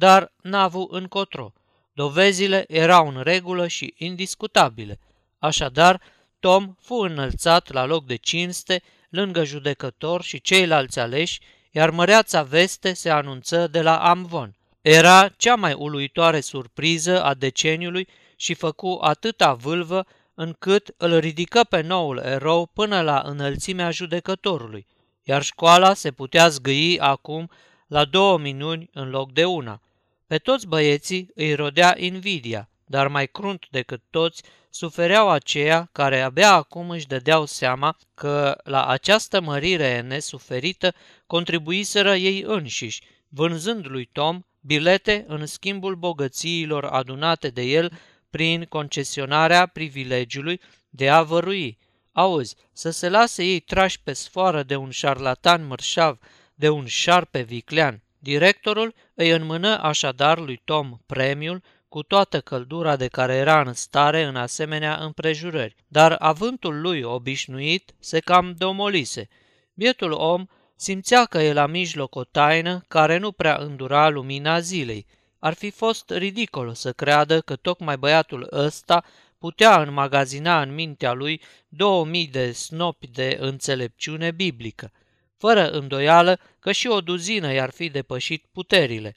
dar 0.00 0.32
n-a 0.42 0.62
avut 0.62 0.92
încotro. 0.92 1.52
Dovezile 1.92 2.64
erau 2.68 3.08
în 3.08 3.22
regulă 3.22 3.66
și 3.66 3.94
indiscutabile. 3.96 4.98
Așadar, 5.38 6.00
Tom 6.38 6.74
fu 6.80 6.94
înălțat 6.94 7.72
la 7.72 7.84
loc 7.84 8.06
de 8.06 8.16
cinste, 8.16 8.82
lângă 9.10 9.44
judecător 9.44 10.22
și 10.22 10.40
ceilalți 10.40 10.98
aleși, 10.98 11.40
iar 11.70 11.90
măreața 11.90 12.42
veste 12.42 12.92
se 12.92 13.10
anunță 13.10 13.66
de 13.66 13.82
la 13.82 13.96
Amvon. 14.08 14.56
Era 14.80 15.28
cea 15.28 15.54
mai 15.54 15.72
uluitoare 15.72 16.40
surpriză 16.40 17.22
a 17.22 17.34
deceniului 17.34 18.08
și 18.36 18.54
făcu 18.54 18.98
atâta 19.00 19.54
vâlvă 19.54 20.06
încât 20.34 20.94
îl 20.96 21.18
ridică 21.18 21.64
pe 21.64 21.80
noul 21.80 22.18
erou 22.18 22.66
până 22.66 23.00
la 23.00 23.22
înălțimea 23.24 23.90
judecătorului, 23.90 24.86
iar 25.22 25.42
școala 25.42 25.94
se 25.94 26.10
putea 26.10 26.48
zgâi 26.48 27.00
acum 27.00 27.50
la 27.86 28.04
două 28.04 28.38
minuni 28.38 28.90
în 28.92 29.10
loc 29.10 29.32
de 29.32 29.44
una. 29.44 29.80
Pe 30.30 30.38
toți 30.38 30.66
băieții 30.66 31.30
îi 31.34 31.54
rodea 31.54 31.94
invidia, 31.98 32.70
dar 32.84 33.08
mai 33.08 33.26
crunt 33.26 33.66
decât 33.70 34.02
toți 34.10 34.42
sufereau 34.68 35.30
aceia 35.30 35.88
care 35.92 36.20
abia 36.20 36.52
acum 36.52 36.90
își 36.90 37.06
dădeau 37.06 37.46
seama 37.46 37.96
că 38.14 38.58
la 38.64 38.86
această 38.86 39.40
mărire 39.40 40.00
nesuferită 40.00 40.94
contribuiseră 41.26 42.14
ei 42.14 42.42
înșiși, 42.46 43.02
vânzând 43.28 43.86
lui 43.88 44.04
Tom 44.04 44.42
bilete 44.60 45.24
în 45.28 45.46
schimbul 45.46 45.94
bogățiilor 45.94 46.84
adunate 46.84 47.48
de 47.48 47.62
el 47.62 47.92
prin 48.30 48.64
concesionarea 48.64 49.66
privilegiului 49.66 50.60
de 50.90 51.08
a 51.08 51.22
vărui. 51.22 51.78
Auzi, 52.12 52.56
să 52.72 52.90
se 52.90 53.08
lase 53.08 53.44
ei 53.44 53.60
trași 53.60 54.00
pe 54.00 54.12
sfoară 54.12 54.62
de 54.62 54.76
un 54.76 54.90
șarlatan 54.90 55.66
mărșav, 55.66 56.18
de 56.54 56.68
un 56.68 56.86
șarpe 56.86 57.40
viclean. 57.40 58.02
Directorul 58.22 58.94
îi 59.14 59.30
înmână 59.30 59.78
așadar 59.82 60.38
lui 60.38 60.60
Tom 60.64 60.98
premiul 61.06 61.62
cu 61.88 62.02
toată 62.02 62.40
căldura 62.40 62.96
de 62.96 63.08
care 63.08 63.34
era 63.34 63.60
în 63.60 63.72
stare 63.72 64.22
în 64.22 64.36
asemenea 64.36 64.96
împrejurări, 64.96 65.76
dar 65.88 66.12
avântul 66.12 66.80
lui 66.80 67.02
obișnuit 67.02 67.94
se 67.98 68.20
cam 68.20 68.54
domolise. 68.58 69.28
Bietul 69.74 70.12
om 70.12 70.46
simțea 70.76 71.24
că 71.24 71.38
e 71.38 71.52
la 71.52 71.66
mijloc 71.66 72.14
o 72.14 72.24
taină 72.24 72.84
care 72.88 73.16
nu 73.16 73.32
prea 73.32 73.56
îndura 73.56 74.08
lumina 74.08 74.60
zilei, 74.60 75.06
ar 75.38 75.52
fi 75.52 75.70
fost 75.70 76.10
ridicol 76.10 76.74
să 76.74 76.92
creadă 76.92 77.40
că 77.40 77.56
tocmai 77.56 77.96
băiatul 77.96 78.48
ăsta 78.52 79.04
putea 79.38 79.82
înmagazina 79.82 80.62
în 80.62 80.74
mintea 80.74 81.12
lui 81.12 81.40
2000 81.68 82.26
de 82.26 82.52
snopi 82.52 83.06
de 83.06 83.36
înțelepciune 83.40 84.30
biblică, 84.30 84.92
fără 85.40 85.70
îndoială 85.70 86.38
că 86.58 86.72
și 86.72 86.86
o 86.86 87.00
duzină 87.00 87.52
i-ar 87.52 87.70
fi 87.70 87.88
depășit 87.88 88.44
puterile. 88.52 89.16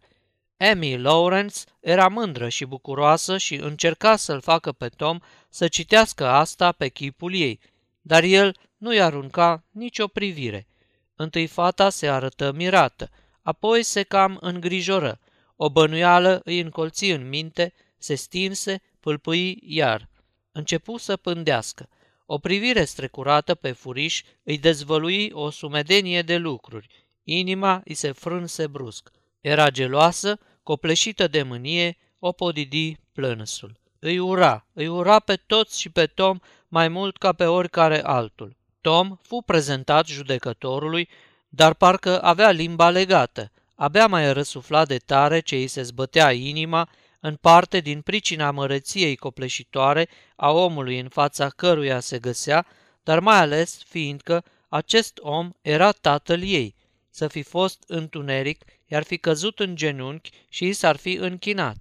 Amy 0.57 0.97
Lawrence 0.97 1.59
era 1.79 2.07
mândră 2.07 2.49
și 2.49 2.65
bucuroasă 2.65 3.37
și 3.37 3.55
încerca 3.55 4.15
să-l 4.15 4.41
facă 4.41 4.71
pe 4.71 4.87
Tom 4.87 5.19
să 5.49 5.67
citească 5.67 6.27
asta 6.27 6.71
pe 6.71 6.87
chipul 6.87 7.33
ei, 7.33 7.59
dar 8.01 8.23
el 8.23 8.55
nu-i 8.77 9.01
arunca 9.01 9.63
nicio 9.71 10.07
privire. 10.07 10.67
Întâi 11.15 11.47
fata 11.47 11.89
se 11.89 12.07
arătă 12.07 12.51
mirată, 12.51 13.09
apoi 13.41 13.83
se 13.83 14.03
cam 14.03 14.37
îngrijoră, 14.41 15.19
o 15.55 15.69
bănuială 15.69 16.41
îi 16.43 16.59
încolți 16.59 17.05
în 17.05 17.29
minte, 17.29 17.73
se 17.97 18.15
stinse, 18.15 18.81
pâlpâi 18.99 19.59
iar. 19.65 20.09
Începu 20.51 20.97
să 20.97 21.17
pândească. 21.17 21.89
O 22.25 22.37
privire 22.37 22.83
strecurată 22.83 23.55
pe 23.55 23.71
furiș 23.71 24.23
îi 24.43 24.57
dezvălui 24.57 25.31
o 25.33 25.49
sumedenie 25.49 26.21
de 26.21 26.37
lucruri. 26.37 26.87
Inima 27.23 27.81
îi 27.85 27.93
se 27.93 28.11
frânse 28.11 28.67
brusc. 28.67 29.11
Era 29.41 29.69
geloasă, 29.69 30.39
copleșită 30.63 31.27
de 31.27 31.43
mânie, 31.43 31.97
o 32.19 32.31
podidi 32.31 32.97
plânsul. 33.11 33.79
Îi 33.99 34.19
ura, 34.19 34.65
îi 34.73 34.87
ura 34.87 35.19
pe 35.19 35.35
toți 35.35 35.79
și 35.79 35.89
pe 35.89 36.05
Tom 36.05 36.39
mai 36.67 36.87
mult 36.87 37.17
ca 37.17 37.33
pe 37.33 37.45
oricare 37.45 38.03
altul. 38.03 38.55
Tom 38.81 39.17
fu 39.21 39.41
prezentat 39.45 40.07
judecătorului, 40.07 41.09
dar 41.49 41.73
parcă 41.73 42.21
avea 42.21 42.49
limba 42.49 42.89
legată– 42.89 43.47
Abia 43.75 44.07
mai 44.07 44.33
răsufla 44.33 44.85
de 44.85 44.97
tare 44.97 45.39
ce 45.39 45.55
îi 45.55 45.67
se 45.67 45.81
zbătea 45.81 46.31
inima, 46.31 46.89
în 47.25 47.35
parte 47.35 47.79
din 47.79 48.01
pricina 48.01 48.51
mărăției 48.51 49.15
copleșitoare 49.15 50.09
a 50.35 50.51
omului 50.51 50.99
în 50.99 51.07
fața 51.07 51.49
căruia 51.49 51.99
se 51.99 52.19
găsea, 52.19 52.65
dar 53.03 53.19
mai 53.19 53.37
ales 53.37 53.83
fiindcă 53.87 54.43
acest 54.69 55.17
om 55.21 55.51
era 55.61 55.91
tatăl 55.91 56.41
ei. 56.41 56.75
Să 57.09 57.27
fi 57.27 57.41
fost 57.41 57.83
întuneric, 57.87 58.63
i-ar 58.85 59.03
fi 59.03 59.17
căzut 59.17 59.59
în 59.59 59.75
genunchi 59.75 60.29
și 60.49 60.67
i 60.67 60.73
s-ar 60.73 60.95
fi 60.95 61.13
închinat. 61.13 61.77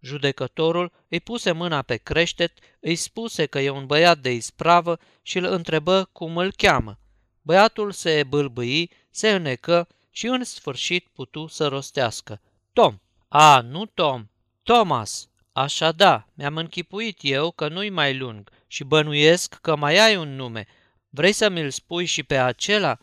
Judecătorul 0.00 0.92
îi 1.08 1.20
puse 1.20 1.52
mâna 1.52 1.82
pe 1.82 1.96
creștet, 1.96 2.52
îi 2.80 2.96
spuse 2.96 3.46
că 3.46 3.58
e 3.58 3.70
un 3.70 3.86
băiat 3.86 4.18
de 4.18 4.32
ispravă 4.32 4.98
și 5.22 5.38
îl 5.38 5.44
întrebă 5.44 6.08
cum 6.12 6.36
îl 6.36 6.52
cheamă. 6.56 6.98
Băiatul 7.42 7.92
se 7.92 8.24
bâlbâi, 8.28 8.90
se 9.10 9.30
înecă 9.30 9.88
și 10.10 10.26
în 10.26 10.44
sfârșit 10.44 11.06
putu 11.12 11.46
să 11.46 11.66
rostească. 11.66 12.40
Tom. 12.72 12.98
A, 13.28 13.60
nu 13.60 13.86
Tom. 13.86 14.26
Thomas. 14.62 15.26
Așa 15.52 15.92
da, 15.92 16.28
mi-am 16.34 16.56
închipuit 16.56 17.18
eu 17.22 17.50
că 17.50 17.68
nu-i 17.68 17.90
mai 17.90 18.16
lung 18.16 18.50
și 18.66 18.84
bănuiesc 18.84 19.54
că 19.54 19.76
mai 19.76 19.98
ai 19.98 20.16
un 20.16 20.34
nume. 20.34 20.66
Vrei 21.08 21.32
să 21.32 21.48
mi-l 21.48 21.70
spui 21.70 22.04
și 22.04 22.22
pe 22.22 22.36
acela? 22.36 22.98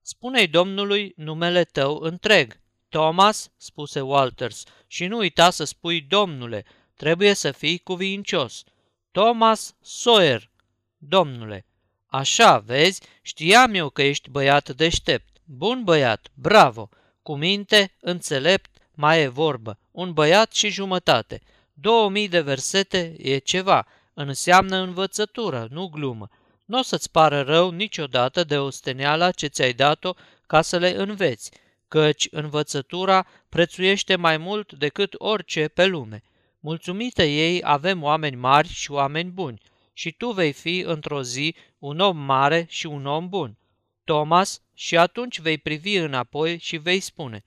Spune-i 0.00 0.46
domnului 0.46 1.12
numele 1.16 1.64
tău 1.64 1.96
întreg. 1.96 2.60
Thomas, 2.88 3.50
spuse 3.56 4.00
Walters, 4.00 4.62
și 4.86 5.06
nu 5.06 5.16
uita 5.16 5.50
să 5.50 5.64
spui 5.64 6.00
domnule, 6.00 6.64
trebuie 6.94 7.34
să 7.34 7.50
fii 7.50 7.78
cuvincios. 7.78 8.64
Thomas 9.10 9.76
Sawyer, 9.80 10.50
domnule. 10.98 11.66
Așa, 12.06 12.58
vezi, 12.58 13.02
știam 13.22 13.74
eu 13.74 13.88
că 13.88 14.02
ești 14.02 14.30
băiat 14.30 14.70
deștept. 14.70 15.38
Bun 15.44 15.84
băiat, 15.84 16.30
bravo, 16.34 16.88
cu 17.22 17.36
minte, 17.36 17.96
înțelept, 18.00 18.73
mai 18.94 19.22
e 19.22 19.28
vorbă, 19.28 19.78
un 19.90 20.12
băiat 20.12 20.52
și 20.52 20.68
jumătate. 20.68 21.40
Două 21.72 22.10
mii 22.10 22.28
de 22.28 22.40
versete 22.40 23.14
e 23.18 23.38
ceva, 23.38 23.86
înseamnă 24.14 24.76
învățătură, 24.76 25.66
nu 25.70 25.86
glumă. 25.86 26.28
Nu 26.64 26.78
o 26.78 26.82
să-ți 26.82 27.10
pară 27.10 27.40
rău 27.40 27.70
niciodată 27.70 28.44
de 28.44 28.58
osteneala 28.58 29.30
ce 29.30 29.46
ți-ai 29.46 29.72
dat-o 29.72 30.12
ca 30.46 30.62
să 30.62 30.78
le 30.78 30.94
înveți, 30.96 31.50
căci 31.88 32.28
învățătura 32.30 33.26
prețuiește 33.48 34.16
mai 34.16 34.36
mult 34.36 34.72
decât 34.72 35.14
orice 35.18 35.68
pe 35.68 35.86
lume. 35.86 36.22
Mulțumită 36.60 37.22
ei 37.22 37.60
avem 37.62 38.02
oameni 38.02 38.36
mari 38.36 38.68
și 38.68 38.90
oameni 38.90 39.30
buni 39.30 39.60
și 39.92 40.12
tu 40.12 40.30
vei 40.30 40.52
fi 40.52 40.78
într-o 40.78 41.22
zi 41.22 41.54
un 41.78 41.98
om 41.98 42.16
mare 42.16 42.66
și 42.68 42.86
un 42.86 43.06
om 43.06 43.28
bun. 43.28 43.56
Thomas, 44.04 44.62
și 44.74 44.96
atunci 44.96 45.40
vei 45.40 45.58
privi 45.58 45.96
înapoi 45.96 46.58
și 46.58 46.76
vei 46.76 47.00
spune, 47.00 47.44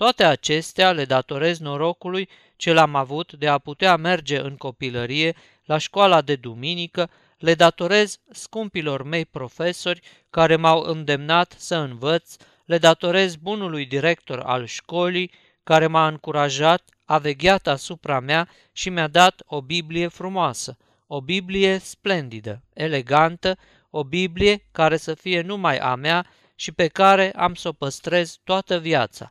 toate 0.00 0.24
acestea 0.24 0.92
le 0.92 1.04
datorez 1.04 1.58
norocului 1.58 2.28
ce 2.56 2.72
l-am 2.72 2.94
avut 2.94 3.32
de 3.32 3.48
a 3.48 3.58
putea 3.58 3.96
merge 3.96 4.38
în 4.38 4.56
copilărie 4.56 5.36
la 5.64 5.78
școala 5.78 6.20
de 6.20 6.36
duminică, 6.36 7.10
le 7.38 7.54
datorez 7.54 8.18
scumpilor 8.30 9.02
mei 9.02 9.24
profesori 9.24 10.00
care 10.30 10.56
m-au 10.56 10.80
îndemnat 10.80 11.54
să 11.58 11.76
învăț, 11.76 12.36
le 12.64 12.78
datorez 12.78 13.36
bunului 13.36 13.86
director 13.86 14.38
al 14.38 14.64
școlii 14.64 15.30
care 15.62 15.86
m-a 15.86 16.06
încurajat, 16.06 16.82
a 17.04 17.18
vegheat 17.18 17.66
asupra 17.66 18.20
mea 18.20 18.48
și 18.72 18.88
mi-a 18.90 19.08
dat 19.08 19.42
o 19.46 19.60
Biblie 19.60 20.08
frumoasă, 20.08 20.76
o 21.06 21.20
Biblie 21.20 21.78
splendidă, 21.78 22.62
elegantă, 22.72 23.58
o 23.90 24.04
Biblie 24.04 24.66
care 24.72 24.96
să 24.96 25.14
fie 25.14 25.40
numai 25.40 25.78
a 25.78 25.94
mea 25.94 26.26
și 26.54 26.72
pe 26.72 26.86
care 26.86 27.32
am 27.32 27.54
să 27.54 27.68
o 27.68 27.72
păstrez 27.72 28.38
toată 28.44 28.78
viața. 28.78 29.30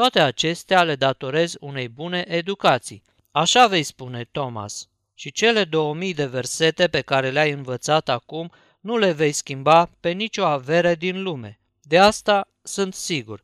Toate 0.00 0.20
acestea 0.20 0.82
le 0.82 0.94
datorez 0.94 1.54
unei 1.58 1.88
bune 1.88 2.24
educații. 2.28 3.02
Așa 3.30 3.66
vei 3.66 3.82
spune 3.82 4.28
Thomas. 4.30 4.88
Și 5.14 5.32
cele 5.32 5.64
2000 5.64 6.14
de 6.14 6.26
versete 6.26 6.88
pe 6.88 7.00
care 7.00 7.30
le-ai 7.30 7.50
învățat 7.50 8.08
acum 8.08 8.52
nu 8.80 8.96
le 8.96 9.12
vei 9.12 9.32
schimba 9.32 9.90
pe 10.00 10.10
nicio 10.10 10.44
avere 10.44 10.94
din 10.94 11.22
lume. 11.22 11.60
De 11.80 11.98
asta 11.98 12.48
sunt 12.62 12.94
sigur. 12.94 13.42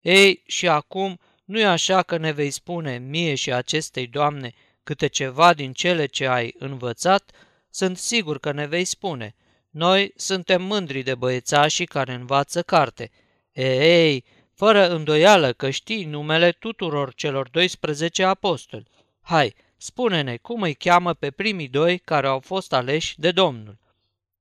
Ei, 0.00 0.42
și 0.46 0.68
acum 0.68 1.18
nu 1.44 1.58
e 1.58 1.64
așa 1.64 2.02
că 2.02 2.16
ne 2.16 2.32
vei 2.32 2.50
spune 2.50 2.98
mie 2.98 3.34
și 3.34 3.52
acestei 3.52 4.06
doamne 4.06 4.52
câte 4.82 5.06
ceva 5.06 5.54
din 5.54 5.72
cele 5.72 6.06
ce 6.06 6.26
ai 6.26 6.54
învățat? 6.58 7.30
Sunt 7.70 7.98
sigur 7.98 8.38
că 8.38 8.52
ne 8.52 8.66
vei 8.66 8.84
spune. 8.84 9.34
Noi 9.70 10.12
suntem 10.16 10.62
mândri 10.62 11.02
de 11.02 11.14
băiețașii 11.14 11.86
care 11.86 12.12
învață 12.12 12.62
carte. 12.62 13.10
Ei, 13.52 14.24
fără 14.60 14.88
îndoială 14.88 15.52
că 15.52 15.70
știi 15.70 16.04
numele 16.04 16.52
tuturor 16.52 17.14
celor 17.14 17.48
12 17.48 18.24
apostoli. 18.24 18.86
Hai, 19.20 19.54
spune-ne 19.76 20.36
cum 20.36 20.62
îi 20.62 20.74
cheamă 20.74 21.14
pe 21.14 21.30
primii 21.30 21.68
doi 21.68 21.98
care 21.98 22.26
au 22.26 22.40
fost 22.40 22.72
aleși 22.72 23.18
de 23.20 23.30
Domnul. 23.30 23.78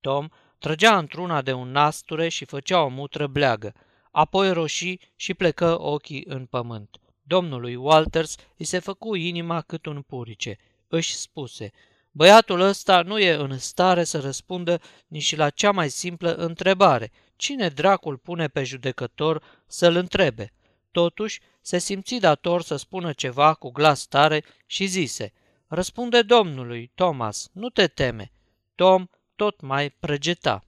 Tom 0.01 0.27
trăgea 0.57 0.97
într-una 0.97 1.41
de 1.41 1.53
un 1.53 1.71
nasture 1.71 2.27
și 2.27 2.45
făcea 2.45 2.81
o 2.81 2.87
mutră 2.87 3.27
bleagă, 3.27 3.73
apoi 4.11 4.51
roșii 4.51 4.99
și 5.15 5.33
plecă 5.33 5.81
ochii 5.81 6.23
în 6.27 6.45
pământ. 6.45 6.97
Domnului 7.21 7.75
Walters 7.75 8.35
îi 8.57 8.65
se 8.65 8.79
făcu 8.79 9.15
inima 9.15 9.61
cât 9.61 9.85
un 9.85 10.01
purice. 10.01 10.57
Își 10.87 11.15
spuse, 11.15 11.71
băiatul 12.11 12.59
ăsta 12.59 13.01
nu 13.01 13.19
e 13.19 13.33
în 13.33 13.57
stare 13.57 14.03
să 14.03 14.19
răspundă 14.19 14.81
nici 15.07 15.35
la 15.35 15.49
cea 15.49 15.71
mai 15.71 15.89
simplă 15.89 16.33
întrebare. 16.33 17.11
Cine 17.39 17.69
dracul 17.69 18.17
pune 18.17 18.47
pe 18.47 18.63
judecător 18.63 19.43
să-l 19.67 19.95
întrebe? 19.95 20.53
Totuși, 20.91 21.41
se 21.61 21.77
simți 21.77 22.15
dator 22.15 22.61
să 22.61 22.75
spună 22.75 23.13
ceva 23.13 23.53
cu 23.53 23.69
glas 23.69 24.05
tare 24.05 24.43
și 24.65 24.85
zise, 24.85 25.33
Răspunde 25.67 26.21
Domnului, 26.21 26.91
Thomas, 26.95 27.49
nu 27.53 27.69
te 27.69 27.87
teme. 27.87 28.31
Tom 28.75 29.07
tot 29.35 29.61
mai 29.61 29.89
pregeta. 29.89 30.63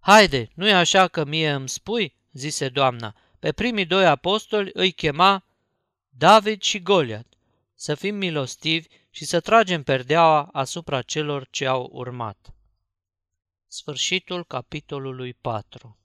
Haide, 0.00 0.50
nu-i 0.54 0.72
așa 0.72 1.08
că 1.08 1.24
mie 1.24 1.50
îmi 1.50 1.68
spui?" 1.68 2.14
zise 2.32 2.68
doamna. 2.68 3.14
Pe 3.38 3.52
primii 3.52 3.86
doi 3.86 4.06
apostoli 4.06 4.70
îi 4.74 4.92
chema 4.92 5.44
David 6.08 6.60
și 6.60 6.82
Goliat. 6.82 7.26
Să 7.74 7.94
fim 7.94 8.14
milostivi 8.14 8.88
și 9.10 9.24
să 9.24 9.40
tragem 9.40 9.82
perdeaua 9.82 10.48
asupra 10.52 11.02
celor 11.02 11.46
ce 11.50 11.66
au 11.66 11.88
urmat. 11.92 12.54
Sfârșitul 13.66 14.44
capitolului 14.44 15.34
4 15.34 15.96